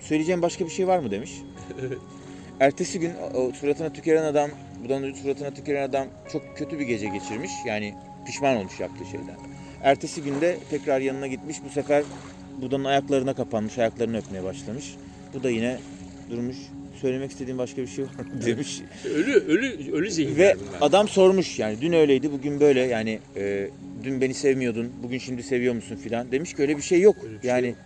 Söyleyeceğim 0.00 0.42
başka 0.42 0.64
bir 0.64 0.70
şey 0.70 0.86
var 0.86 0.98
mı 0.98 1.10
demiş. 1.10 1.32
Ertesi 2.60 3.00
gün 3.00 3.12
o, 3.34 3.38
o 3.38 3.52
suratına 3.52 3.92
tüküren 3.92 4.22
adam, 4.22 4.50
Buda'nın 4.84 5.14
suratına 5.14 5.54
tüküren 5.54 5.88
adam 5.88 6.06
çok 6.32 6.56
kötü 6.56 6.78
bir 6.78 6.84
gece 6.84 7.08
geçirmiş. 7.08 7.50
Yani 7.66 7.94
pişman 8.26 8.56
olmuş 8.56 8.80
yaptığı 8.80 9.04
şeyden. 9.04 9.36
Ertesi 9.82 10.22
günde 10.22 10.58
tekrar 10.70 11.00
yanına 11.00 11.26
gitmiş. 11.26 11.56
Bu 11.64 11.68
sefer 11.70 12.04
Buda'nın 12.62 12.84
ayaklarına 12.84 13.34
kapanmış, 13.34 13.78
ayaklarını 13.78 14.18
öpmeye 14.18 14.44
başlamış. 14.44 14.94
Bu 15.34 15.42
da 15.42 15.50
yine 15.50 15.78
durmuş. 16.30 16.56
Söylemek 16.96 17.30
istediğim 17.30 17.58
başka 17.58 17.82
bir 17.82 17.86
şey 17.86 18.04
var 18.04 18.10
mı 18.10 18.42
demiş. 18.46 18.80
ölü 19.14 19.32
ölü 19.34 19.92
ölü 19.92 20.10
zihinler 20.10 20.38
Ve 20.38 20.56
adam 20.80 21.08
sormuş 21.08 21.58
yani 21.58 21.80
dün 21.80 21.92
öyleydi 21.92 22.32
bugün 22.32 22.60
böyle 22.60 22.80
yani 22.80 23.18
e, 23.36 23.68
dün 24.04 24.20
beni 24.20 24.34
sevmiyordun 24.34 24.92
bugün 25.02 25.18
şimdi 25.18 25.42
seviyor 25.42 25.74
musun 25.74 25.96
filan 25.96 26.32
demiş 26.32 26.54
ki 26.54 26.62
öyle 26.62 26.76
bir 26.76 26.82
şey 26.82 27.00
yok. 27.00 27.16
Öyle 27.24 27.34
bir 27.36 27.40
şey 27.40 27.50
yani 27.50 27.66
yok. 27.66 27.76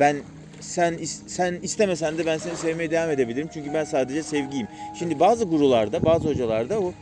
ben 0.00 0.16
sen 0.60 0.98
sen 1.26 1.58
istemesen 1.62 2.18
de 2.18 2.26
ben 2.26 2.38
seni 2.38 2.56
sevmeye 2.56 2.90
devam 2.90 3.10
edebilirim 3.10 3.48
çünkü 3.54 3.74
ben 3.74 3.84
sadece 3.84 4.22
sevgiyim. 4.22 4.66
Şimdi 4.98 5.20
bazı 5.20 5.44
gurularda 5.44 6.04
bazı 6.04 6.28
hocalarda 6.28 6.80
o 6.80 6.92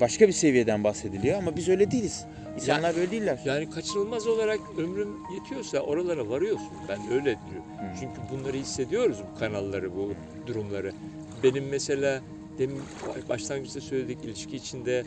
başka 0.00 0.28
bir 0.28 0.32
seviyeden 0.32 0.84
bahsediliyor 0.84 1.38
ama 1.38 1.56
biz 1.56 1.68
öyle 1.68 1.90
değiliz. 1.90 2.24
İnsanlar 2.56 2.96
böyle 2.96 3.10
değiller. 3.10 3.38
Yani 3.44 3.70
kaçınılmaz 3.70 4.26
olarak 4.26 4.60
ömrüm 4.78 5.08
yetiyorsa 5.34 5.78
oralara 5.78 6.28
varıyorsun. 6.28 6.68
Ben 6.88 6.98
öyle 7.12 7.24
diyorum. 7.24 7.70
Hı. 7.78 8.00
Çünkü 8.00 8.20
bunları 8.32 8.56
hissediyoruz 8.56 9.18
bu 9.32 9.38
kanalları, 9.38 9.96
bu 9.96 10.12
durumları. 10.46 10.92
Benim 11.42 11.68
mesela 11.68 12.22
demin 12.58 12.82
başlangıçta 13.28 13.80
söyledik 13.80 14.24
ilişki 14.24 14.56
içinde 14.56 15.04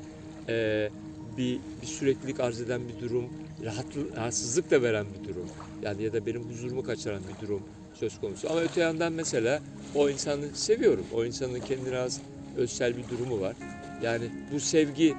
e, 0.50 0.90
bir, 1.38 1.60
bir 1.82 1.88
süreklilik 1.88 2.40
arz 2.40 2.62
eden 2.62 2.82
bir 2.88 3.10
durum, 3.10 3.26
rahat, 3.66 3.86
rahatsızlık 4.16 4.72
da 4.72 4.82
veren 4.82 5.06
bir 5.20 5.30
durum. 5.30 5.46
Yani 5.82 6.04
ya 6.04 6.14
da 6.14 6.26
benim 6.26 6.44
huzurumu 6.44 6.84
kaçıran 6.84 7.22
bir 7.34 7.48
durum 7.48 7.62
söz 7.94 8.20
konusu. 8.20 8.50
Ama 8.52 8.62
öte 8.62 8.82
yandan 8.82 9.14
mesela 9.14 9.62
o 9.96 10.10
insanı 10.10 10.56
seviyorum. 10.56 11.06
O 11.14 11.26
insanın 11.26 11.60
kendine 11.60 11.98
az 11.98 12.22
özsel 12.58 12.98
bir 12.98 13.08
durumu 13.10 13.42
var. 13.42 13.56
Yani 14.02 14.26
bu 14.54 14.60
sevgi 14.60 15.16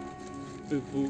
bu, 0.71 1.09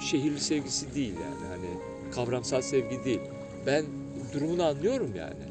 şehirli 0.00 0.40
sevgisi 0.40 0.94
değil 0.94 1.14
yani 1.14 1.48
hani 1.48 1.68
kavramsal 2.14 2.60
sevgi 2.60 3.04
değil. 3.04 3.20
Ben 3.66 3.84
durumunu 4.32 4.64
anlıyorum 4.64 5.10
yani. 5.16 5.48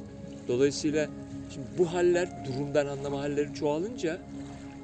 Dolayısıyla 0.47 1.09
şimdi 1.53 1.67
bu 1.77 1.93
haller 1.93 2.29
durumdan 2.45 2.87
anlama 2.87 3.19
halleri 3.19 3.53
çoğalınca 3.53 4.19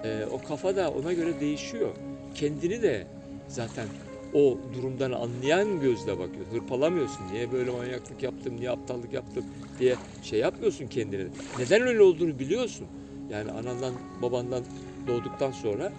e, 0.04 0.26
o 0.32 0.42
kafa 0.48 0.76
da 0.76 0.92
ona 0.92 1.14
göre 1.14 1.40
değişiyor. 1.40 1.90
Kendini 2.36 2.82
de 2.82 3.08
zaten 3.48 3.88
o 4.34 4.58
durumdan 4.74 5.12
anlayan 5.12 5.82
gözle 5.82 6.20
bakıyor. 6.20 6.46
Hırpalamıyorsun. 6.52 7.28
Niye 7.32 7.52
böyle 7.52 7.72
manyaklık 7.72 8.24
yaptım, 8.24 8.56
niye 8.58 8.70
aptallık 8.70 9.14
yaptım 9.14 9.46
diye 9.80 9.96
şey 10.24 10.40
yapmıyorsun 10.40 10.88
kendine. 10.88 11.26
Neden 11.60 11.82
öyle 11.82 12.02
olduğunu 12.02 12.40
biliyorsun. 12.40 12.88
Yani 13.32 13.52
anandan 13.52 13.94
babandan 14.22 14.64
doğduktan 15.08 15.52
sonra 15.52 15.92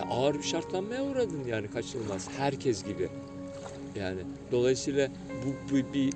ağır 0.00 0.34
bir 0.34 0.42
şartlanmaya 0.42 1.04
uğradın 1.04 1.44
yani 1.48 1.68
kaçınılmaz. 1.70 2.28
Herkes 2.38 2.84
gibi. 2.84 3.08
Yani 3.98 4.20
dolayısıyla 4.52 5.08
bu, 5.44 5.74
bu 5.74 5.94
bir, 5.94 6.08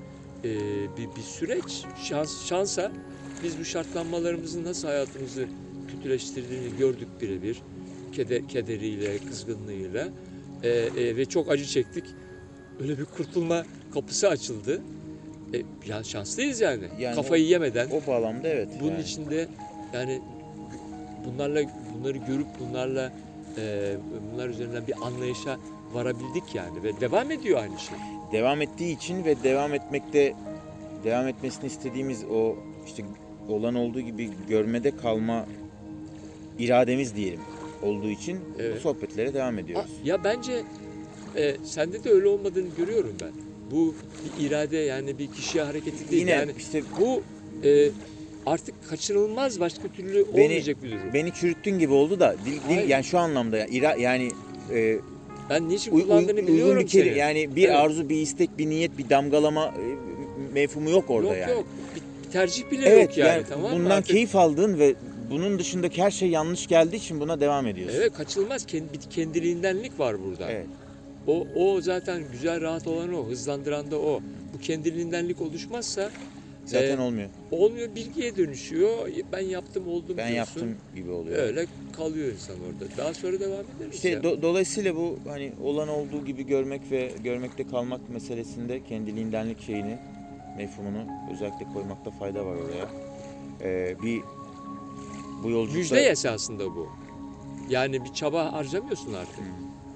e, 0.45 0.51
bir 0.97 1.17
bir 1.17 1.23
süreç. 1.23 1.85
Şans 2.03 2.47
şansa 2.47 2.93
biz 3.45 3.59
bu 3.59 3.65
şartlanmalarımızın 3.65 4.65
nasıl 4.65 4.89
hayatımızı 4.89 5.49
kötüleştirdiğini 5.93 6.77
gördük 6.79 7.09
birebir. 7.21 7.63
Keder, 8.13 8.49
kederiyle, 8.49 9.19
kızgınlığıyla 9.19 10.09
E, 10.63 10.69
e, 10.69 11.17
ve 11.17 11.25
çok 11.25 11.51
acı 11.51 11.65
çektik. 11.65 12.05
Öyle 12.83 12.99
bir 12.99 13.05
kurtulma 13.05 13.65
kapısı 13.95 14.29
açıldı. 14.29 14.83
E, 15.55 15.63
ya 15.89 16.05
şanslıyız 16.05 16.61
yani. 16.61 16.85
Yani 16.99 17.15
Kafayı 17.15 17.45
yemeden. 17.45 17.89
O 17.91 18.07
bağlamda 18.07 18.49
evet. 18.49 18.69
Bunun 18.81 18.91
yani. 18.91 19.03
içinde 19.03 19.49
yani 19.93 20.21
bunlarla 21.27 21.63
bunları 21.95 22.17
görüp 22.17 22.47
bunlarla 22.61 23.13
e, 23.59 23.97
bunlar 24.33 24.49
üzerinden 24.49 24.87
bir 24.87 24.95
anlayışa 25.07 25.59
varabildik 25.93 26.55
yani 26.55 26.83
ve 26.83 27.01
devam 27.01 27.31
ediyor 27.31 27.59
aynı 27.63 27.79
şey. 27.79 27.99
devam 28.33 28.63
ettiği 28.63 28.97
için 28.97 29.25
ve 29.25 29.43
devam 29.43 29.75
etmekte 29.75 30.35
devam 31.05 31.29
etmesini 31.29 31.67
istediğimiz 31.67 32.25
o 32.25 32.57
işte 32.87 33.05
olan 33.49 33.75
olduğu 33.75 34.01
gibi 34.01 34.31
görmede 34.49 34.97
kalma 34.97 35.47
irademiz 36.59 37.17
diyelim 37.17 37.41
olduğu 37.83 38.11
için 38.11 38.39
Evet. 38.59 38.77
bu 38.77 38.81
sohbetlere 38.81 39.35
devam 39.35 39.59
ediyoruz. 39.59 39.91
ya 40.05 40.25
bence 40.25 40.63
e, 41.37 41.57
sende 41.65 42.05
de 42.05 42.11
öyle 42.11 42.29
olmadığını 42.29 42.69
görüyorum 42.77 43.15
ben. 43.21 43.31
Bu 43.71 43.95
bir 44.39 44.47
irade 44.47 44.77
yani 44.77 45.19
bir 45.19 45.33
kişiye 45.33 45.65
hareketi 45.65 46.11
değil 46.11 46.21
Yine 46.23 46.31
yani 46.31 46.53
işte 46.59 46.83
bu 47.01 47.23
e, 47.69 47.91
artık 48.47 48.75
kaçınılmaz 48.91 49.61
başka 49.61 49.89
türlü 49.89 50.27
Beni- 50.35 50.45
olmayacak 50.45 50.77
bir 50.83 50.91
durum. 50.91 51.01
beni 51.15 51.33
çürüttün 51.35 51.79
gibi 51.79 51.93
oldu 51.93 52.21
da 52.21 52.37
dil, 52.47 52.59
dil 52.69 52.89
yani 52.89 53.05
şu 53.05 53.19
anlamda 53.19 53.57
ya, 53.57 53.67
ira, 53.67 53.95
yani 53.95 54.31
e, 54.75 54.97
ben 55.51 55.69
niçin 55.69 55.93
uy- 55.93 55.97
uy- 56.01 56.03
kullandığını 56.03 56.31
uygun 56.41 56.47
biliyorum 56.55 56.83
bir 56.83 56.89
seni. 56.89 57.19
yani 57.19 57.57
bir 57.57 57.65
Evet. 57.65 57.77
arzu, 57.77 58.09
bir 58.09 58.17
istek, 58.21 58.59
bir 58.59 58.67
niyet, 58.71 58.99
bir 58.99 59.09
damgalama 59.11 59.67
e, 59.67 59.85
mefhumu 60.55 60.91
yok 60.91 61.05
orada 61.11 61.29
yok 61.29 61.37
yani. 61.41 61.53
yok 61.53 61.65
bir 61.95 62.33
tercih 62.33 62.71
bile 62.71 62.87
Evet 62.89 63.09
yok 63.09 63.19
yani, 63.19 63.29
yani 63.29 63.45
tamam 63.49 63.73
bundan 63.73 63.91
Artık- 63.91 64.07
keyif 64.13 64.37
aldığın 64.37 64.79
ve 64.79 64.95
bunun 65.31 65.59
dışındaki 65.59 66.03
her 66.03 66.11
şey 66.11 66.29
yanlış 66.29 66.67
geldiği 66.67 66.97
için 66.97 67.21
buna 67.21 67.41
devam 67.41 67.67
ediyorsun. 67.67 67.97
Evet 68.01 68.13
kaçılmaz 68.13 68.67
kendiliğindenlik 69.11 70.01
var 70.01 70.17
burada. 70.25 70.51
Evet. 70.51 70.67
O, 71.27 71.47
o 71.57 71.81
zaten 71.81 72.23
güzel 72.33 72.61
rahat 72.61 72.87
olan 72.87 73.15
o, 73.15 73.27
hızlandıran 73.29 73.91
da 73.91 73.99
o. 73.99 74.21
Bu 74.55 74.61
kendiliğindenlik 74.61 75.41
oluşmazsa 75.41 76.11
Zaten 76.71 76.99
Ee, 76.99 77.01
olmuyor. 77.01 77.29
olmuyor 77.51 77.95
bilgiye 77.95 78.37
dönüşüyor. 78.37 79.09
Ben 79.33 79.41
yaptım 79.41 79.89
oldum 79.89 80.17
Ben 80.17 80.33
diyorsun. 80.33 80.61
yaptım 80.61 80.77
gibi 80.95 81.11
oluyor. 81.11 81.39
Öyle 81.43 81.67
kalıyor 81.97 82.33
insan 82.33 82.57
orada. 82.57 82.97
Daha 82.97 83.15
sonra 83.15 83.41
devam 83.41 83.53
ederiz 83.77 83.95
İşte 83.95 84.09
ya. 84.09 84.21
do- 84.21 84.43
dolayısıyla 84.43 84.97
bu 84.97 85.19
hani 85.29 85.53
olan 85.65 85.89
olduğu 85.89 86.25
gibi 86.25 86.47
görmek 86.47 86.91
ve 86.91 87.11
görmekte 87.25 87.67
kalmak 87.67 88.11
meselesinde 88.11 88.85
kendiliğindenlik 88.85 89.61
şeyini, 89.63 89.99
mefhumunu 90.57 91.05
özellikle 91.35 91.67
koymakta 91.75 92.11
fayda 92.11 92.47
var 92.47 92.55
oraya. 92.57 92.89
Ee, 93.63 93.97
bir 94.03 94.21
bu 95.45 95.51
yolculukta 95.51 95.79
Müjde 95.95 96.01
esasında 96.11 96.67
bu. 96.67 96.89
Yani 97.69 98.05
bir 98.05 98.13
çaba 98.13 98.53
harcamıyorsun 98.53 99.13
artık. 99.13 99.45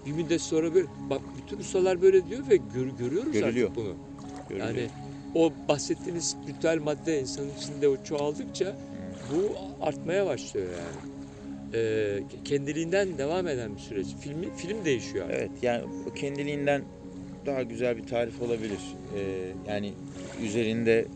Bir 0.07 0.12
müddet 0.12 0.40
sonra 0.40 0.75
böyle, 0.75 0.87
bak 1.11 1.21
bütün 1.43 1.59
ustalar 1.59 2.02
böyle 2.02 2.26
diyor 2.28 2.40
ve 2.50 2.57
gör, 2.57 2.87
görüyoruz 2.99 3.33
Görülüyor. 3.33 3.69
artık 3.71 3.85
bunu. 3.85 3.95
görülüyor. 4.49 4.69
Yani 4.75 4.88
o 5.35 5.53
bahsettiğiniz 5.69 6.25
spiritüel 6.25 6.79
madde 6.79 7.21
insanın 7.21 7.50
içinde 7.59 7.88
o 7.88 8.05
çoğaldıkça 8.05 8.76
bu 9.33 9.57
artmaya 9.87 10.26
başlıyor 10.26 10.67
yani. 10.67 11.14
Ee, 11.75 12.23
kendiliğinden 12.45 13.19
devam 13.19 13.49
eden 13.49 13.76
bir 13.76 13.81
süreç. 13.81 14.07
Film, 14.21 14.57
film 14.57 14.85
değişiyor. 14.85 15.25
artık. 15.25 15.38
Evet 15.38 15.50
yani 15.62 15.85
o 16.11 16.14
kendiliğinden 16.14 16.83
daha 17.47 17.62
güzel 17.62 17.97
bir 17.97 18.07
tarif 18.07 18.43
olabilir. 18.43 18.81
Ee, 19.17 19.21
yani 19.68 19.92
üzerinde 20.42 21.07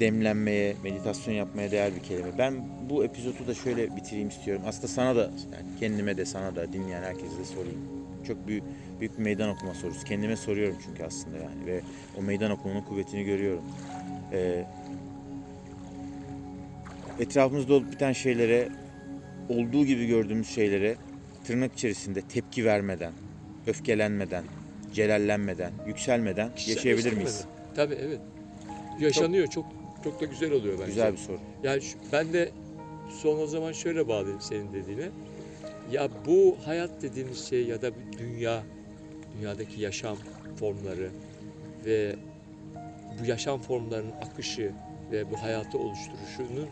demlenmeye, 0.00 0.76
meditasyon 0.82 1.34
yapmaya 1.34 1.70
değer 1.70 1.94
bir 1.94 2.02
kelime. 2.02 2.38
Ben 2.38 2.54
bu 2.90 3.04
epizodu 3.04 3.46
da 3.46 3.54
şöyle 3.54 3.96
bitireyim 3.96 4.28
istiyorum. 4.28 4.62
Aslında 4.66 4.88
sana 4.88 5.16
da, 5.16 5.20
yani 5.22 5.78
kendime 5.80 6.16
de 6.16 6.24
sana 6.24 6.56
da, 6.56 6.72
dinleyen 6.72 7.02
herkese 7.02 7.38
de 7.38 7.44
sorayım. 7.44 7.78
Çok 8.26 8.46
büyük, 8.46 8.64
büyük 9.04 9.18
bir 9.18 9.22
meydan 9.22 9.48
okuma 9.48 9.74
sorusu. 9.74 10.04
Kendime 10.04 10.36
soruyorum 10.36 10.76
çünkü 10.84 11.04
aslında 11.04 11.36
yani. 11.36 11.66
Ve 11.66 11.80
o 12.18 12.22
meydan 12.22 12.50
okumanın 12.50 12.80
kuvvetini 12.82 13.24
görüyorum. 13.24 13.64
Ee, 14.32 14.64
etrafımızda 17.18 17.74
olup 17.74 17.92
biten 17.92 18.12
şeylere, 18.12 18.68
olduğu 19.48 19.84
gibi 19.84 20.06
gördüğümüz 20.06 20.48
şeylere 20.48 20.96
tırnak 21.44 21.72
içerisinde 21.72 22.22
tepki 22.22 22.64
vermeden, 22.64 23.12
öfkelenmeden, 23.66 24.44
celallenmeden, 24.94 25.72
yükselmeden 25.86 26.50
yaşayabilir 26.66 27.12
miyiz? 27.12 27.44
Tabii 27.76 27.94
evet. 27.94 28.20
Yaşanıyor. 29.00 29.46
Çok 29.46 29.66
çok 30.04 30.20
da 30.20 30.24
güzel 30.24 30.52
oluyor 30.52 30.74
bence. 30.74 30.86
Güzel 30.86 31.12
bir 31.12 31.18
soru. 31.18 31.40
Yani 31.62 31.82
şu- 31.82 31.98
ben 32.12 32.32
de 32.32 32.50
son 33.22 33.38
o 33.40 33.46
zaman 33.46 33.72
şöyle 33.72 34.08
bağlayayım 34.08 34.40
senin 34.40 34.72
dediğine. 34.72 35.08
Ya 35.90 36.08
bu 36.26 36.56
hayat 36.64 37.02
dediğimiz 37.02 37.48
şey 37.48 37.66
ya 37.66 37.82
da 37.82 37.90
dünya, 38.18 38.62
dünyadaki 39.38 39.80
yaşam 39.80 40.16
formları 40.56 41.10
ve 41.84 42.16
bu 43.20 43.24
yaşam 43.26 43.60
formlarının 43.60 44.12
akışı 44.30 44.72
ve 45.12 45.30
bu 45.30 45.42
hayatı 45.42 45.78
oluşturuşunun 45.78 46.68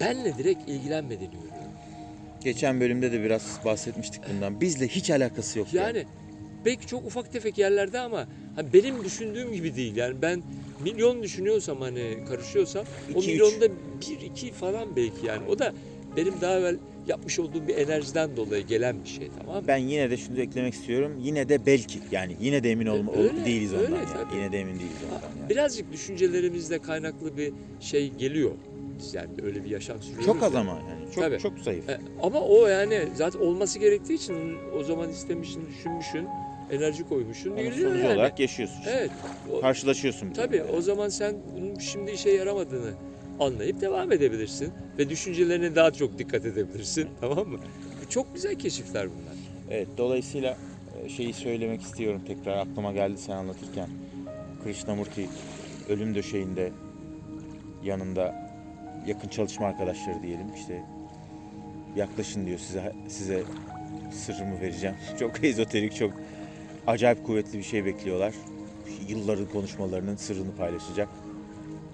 benle 0.00 0.38
direkt 0.38 0.68
ilgilenmediğini 0.68 1.34
görüyorum. 1.34 1.56
Geçen 2.44 2.80
bölümde 2.80 3.12
de 3.12 3.22
biraz 3.22 3.60
bahsetmiştik 3.64 4.22
bundan. 4.32 4.60
Bizle 4.60 4.88
hiç 4.88 5.10
alakası 5.10 5.58
yok. 5.58 5.74
Yani 5.74 6.04
belki 6.64 6.86
çok 6.86 7.04
ufak 7.06 7.32
tefek 7.32 7.58
yerlerde 7.58 8.00
ama 8.00 8.26
hani 8.56 8.72
benim 8.72 9.04
düşündüğüm 9.04 9.52
gibi 9.52 9.76
değil. 9.76 9.96
Yani 9.96 10.22
ben 10.22 10.42
milyon 10.84 11.22
düşünüyorsam 11.22 11.80
hani 11.80 12.18
karışıyorsam 12.28 12.84
o 13.14 13.18
İki, 13.18 13.18
üç. 13.18 13.26
milyonda 13.26 13.66
bir 14.00 14.20
iki 14.20 14.52
falan 14.52 14.96
belki 14.96 15.26
yani. 15.26 15.48
O 15.48 15.58
da 15.58 15.72
benim 16.16 16.40
daha 16.40 16.58
evvel 16.58 16.76
yapmış 17.06 17.38
olduğum 17.38 17.68
bir 17.68 17.76
enerjiden 17.76 18.36
dolayı 18.36 18.66
gelen 18.66 19.04
bir 19.04 19.08
şey 19.08 19.28
tamam 19.38 19.56
mı? 19.56 19.62
Ben 19.68 19.76
yine 19.76 20.10
de 20.10 20.16
şunu 20.16 20.40
eklemek 20.40 20.74
istiyorum. 20.74 21.12
Yine 21.20 21.48
de 21.48 21.66
belki 21.66 21.98
yani 22.10 22.36
yine 22.40 22.62
de 22.62 22.70
emin 22.70 22.86
olma, 22.86 23.12
Öyle, 23.12 23.44
değiliz 23.44 23.72
öyle 23.74 23.84
ondan. 23.86 23.96
yani. 23.96 24.08
tabii. 24.12 24.36
Yine 24.36 24.52
de 24.52 24.60
emin 24.60 24.74
değiliz 24.78 24.96
ondan. 25.06 25.36
Yani. 25.40 25.50
Birazcık 25.50 25.92
düşüncelerimizle 25.92 26.78
kaynaklı 26.78 27.36
bir 27.36 27.52
şey 27.80 28.10
geliyor. 28.10 28.50
Yani 29.12 29.28
öyle 29.42 29.64
bir 29.64 29.70
yaşam 29.70 30.02
sürüyoruz. 30.02 30.26
Çok 30.26 30.42
az 30.42 30.54
ama 30.54 30.72
yani. 30.90 31.12
Çok 31.14 31.24
Tabii. 31.24 31.38
çok 31.38 31.58
zayıf. 31.58 31.88
E, 31.88 31.98
ama 32.22 32.40
o 32.40 32.66
yani 32.66 32.98
zaten 33.14 33.38
olması 33.40 33.78
gerektiği 33.78 34.14
için 34.14 34.56
o 34.80 34.84
zaman 34.84 35.10
istemişsin, 35.10 35.66
düşünmüşsün, 35.68 36.26
enerji 36.70 37.08
koymuşsun. 37.08 37.50
Onun 37.50 37.58
sonucu 37.70 37.82
yani. 37.98 38.06
olarak 38.14 38.40
yaşıyorsun. 38.40 38.78
işte. 38.78 38.90
Evet. 38.98 39.10
O- 39.52 39.60
Karşılaşıyorsun. 39.60 40.30
Tabii 40.32 40.62
o 40.62 40.80
zaman 40.80 41.08
sen 41.08 41.34
bunun 41.56 41.78
şimdi 41.78 42.10
işe 42.10 42.30
yaramadığını 42.30 42.90
anlayıp 43.40 43.80
devam 43.80 44.12
edebilirsin. 44.12 44.72
Ve 44.98 45.08
düşüncelerine 45.08 45.74
daha 45.74 45.90
çok 45.90 46.18
dikkat 46.18 46.44
edebilirsin. 46.44 47.08
Tamam 47.20 47.48
mı? 47.48 47.58
Çok 48.08 48.34
güzel 48.34 48.54
keşifler 48.54 49.08
bunlar. 49.10 49.36
Evet, 49.70 49.88
dolayısıyla 49.98 50.56
e, 51.04 51.08
şeyi 51.08 51.32
söylemek 51.32 51.82
istiyorum 51.82 52.22
tekrar 52.26 52.56
aklıma 52.58 52.92
geldi 52.92 53.18
sen 53.18 53.36
anlatırken. 53.36 53.88
Krishnamurti 54.64 55.28
ölüm 55.88 56.14
döşeğinde 56.14 56.72
yanında 57.84 58.50
yakın 59.06 59.28
çalışma 59.28 59.66
arkadaşları 59.66 60.22
diyelim 60.22 60.46
işte 60.54 60.82
yaklaşın 61.96 62.46
diyor 62.46 62.58
size 62.58 62.92
size 63.08 63.42
sırrımı 64.12 64.60
vereceğim. 64.60 64.96
Çok 65.20 65.44
ezoterik, 65.44 65.96
çok 65.96 66.12
acayip 66.86 67.26
kuvvetli 67.26 67.58
bir 67.58 67.64
şey 67.64 67.84
bekliyorlar. 67.84 68.34
Yılların 69.08 69.46
konuşmalarının 69.46 70.16
sırrını 70.16 70.56
paylaşacak. 70.56 71.08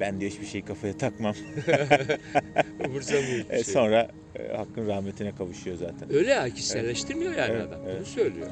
Ben 0.03 0.21
diyor 0.21 0.31
hiçbir 0.33 0.47
şeyi 0.47 0.65
kafaya 0.65 0.99
takmam. 0.99 1.35
Umursamıyor 2.89 3.51
E, 3.51 3.55
şey. 3.65 3.65
sonra 3.75 4.09
e, 4.37 4.57
hakkın 4.57 4.87
rahmetine 4.87 5.33
kavuşuyor 5.35 5.77
zaten. 5.77 6.13
Öyle 6.17 6.31
ya 6.31 6.51
kişiselleştirmiyor 6.51 7.33
yani 7.35 7.53
Evet, 7.53 7.67
adam. 7.69 7.81
evet. 7.87 7.97
Bunu 7.99 8.07
söylüyor. 8.07 8.47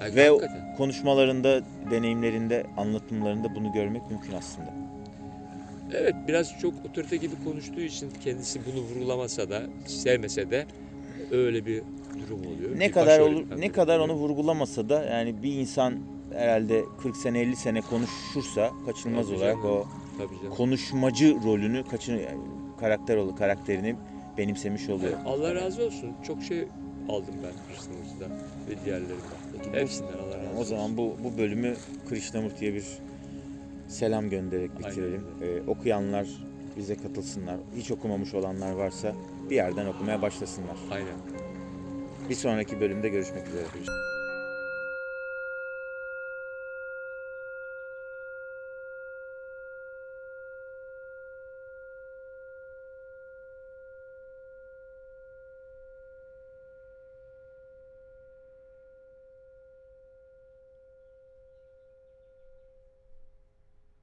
Yani 0.00 0.16
Ve 0.16 0.28
hakikaten. 0.28 0.76
konuşmalarında, 0.76 1.60
deneyimlerinde, 1.90 2.66
anlatımlarında 2.76 3.54
bunu 3.54 3.72
görmek 3.72 4.10
mümkün 4.10 4.32
aslında. 4.32 4.74
Evet 5.94 6.14
biraz 6.28 6.58
çok 6.62 6.74
otorite 6.90 7.16
gibi 7.16 7.34
konuştuğu 7.44 7.80
için 7.80 8.10
kendisi 8.24 8.60
bunu 8.66 8.82
vurgulamasa 8.82 9.50
da 9.50 9.62
sevmese 9.86 10.50
de 10.50 10.66
öyle 11.30 11.66
bir 11.66 11.82
durum 12.22 12.40
oluyor. 12.46 12.70
Ne 12.78 12.88
Bir 12.88 12.92
kadar 12.92 13.20
olur, 13.20 13.44
ne 13.58 13.72
kadar 13.72 13.98
onu 13.98 14.12
vurgulamasa 14.14 14.88
da 14.88 15.04
yani 15.04 15.42
bir 15.42 15.52
insan 15.52 15.94
herhalde 16.34 16.84
40 17.02 17.16
sene 17.16 17.40
50 17.40 17.56
sene 17.56 17.80
konuşursa 17.80 18.70
kaçınılmaz 18.86 19.26
Tabii 19.26 19.36
olarak 19.36 19.54
canım. 19.56 19.70
o 19.70 19.86
Tabii 20.18 20.36
canım. 20.42 20.56
konuşmacı 20.56 21.36
rolünü 21.44 21.84
kaçın 21.84 22.12
yani 22.12 22.40
karakter 22.80 23.16
olu 23.16 23.36
karakterini 23.36 23.96
benimsemiş 24.38 24.88
oluyor. 24.88 25.18
Allah 25.26 25.54
razı 25.54 25.84
olsun. 25.84 26.12
Çok 26.26 26.42
şey 26.42 26.68
aldım 27.08 27.34
ben 27.42 27.52
Krishnamurti'den 27.68 28.30
ve 28.70 28.84
diğerlerinden. 28.84 29.80
Hepsinden 29.80 30.12
Allah 30.12 30.38
razı 30.38 30.48
olsun. 30.48 30.60
O 30.60 30.64
zaman 30.64 30.96
bu 30.96 31.16
bu 31.24 31.38
bölümü 31.38 31.74
Krishnamurti'ye 32.08 32.74
bir 32.74 32.84
selam 33.88 34.30
göndererek 34.30 34.78
bitirelim. 34.78 35.24
Ee, 35.42 35.70
okuyanlar 35.70 36.26
bize 36.76 36.96
katılsınlar. 36.96 37.56
Hiç 37.76 37.90
okumamış 37.90 38.34
olanlar 38.34 38.72
varsa 38.72 39.14
bir 39.50 39.56
yerden 39.56 39.86
okumaya 39.86 40.22
başlasınlar. 40.22 40.76
Aynen. 40.90 41.14
Bir 42.28 42.34
sonraki 42.34 42.80
bölümde 42.80 43.08
görüşmek 43.08 43.48
üzere. 43.48 43.64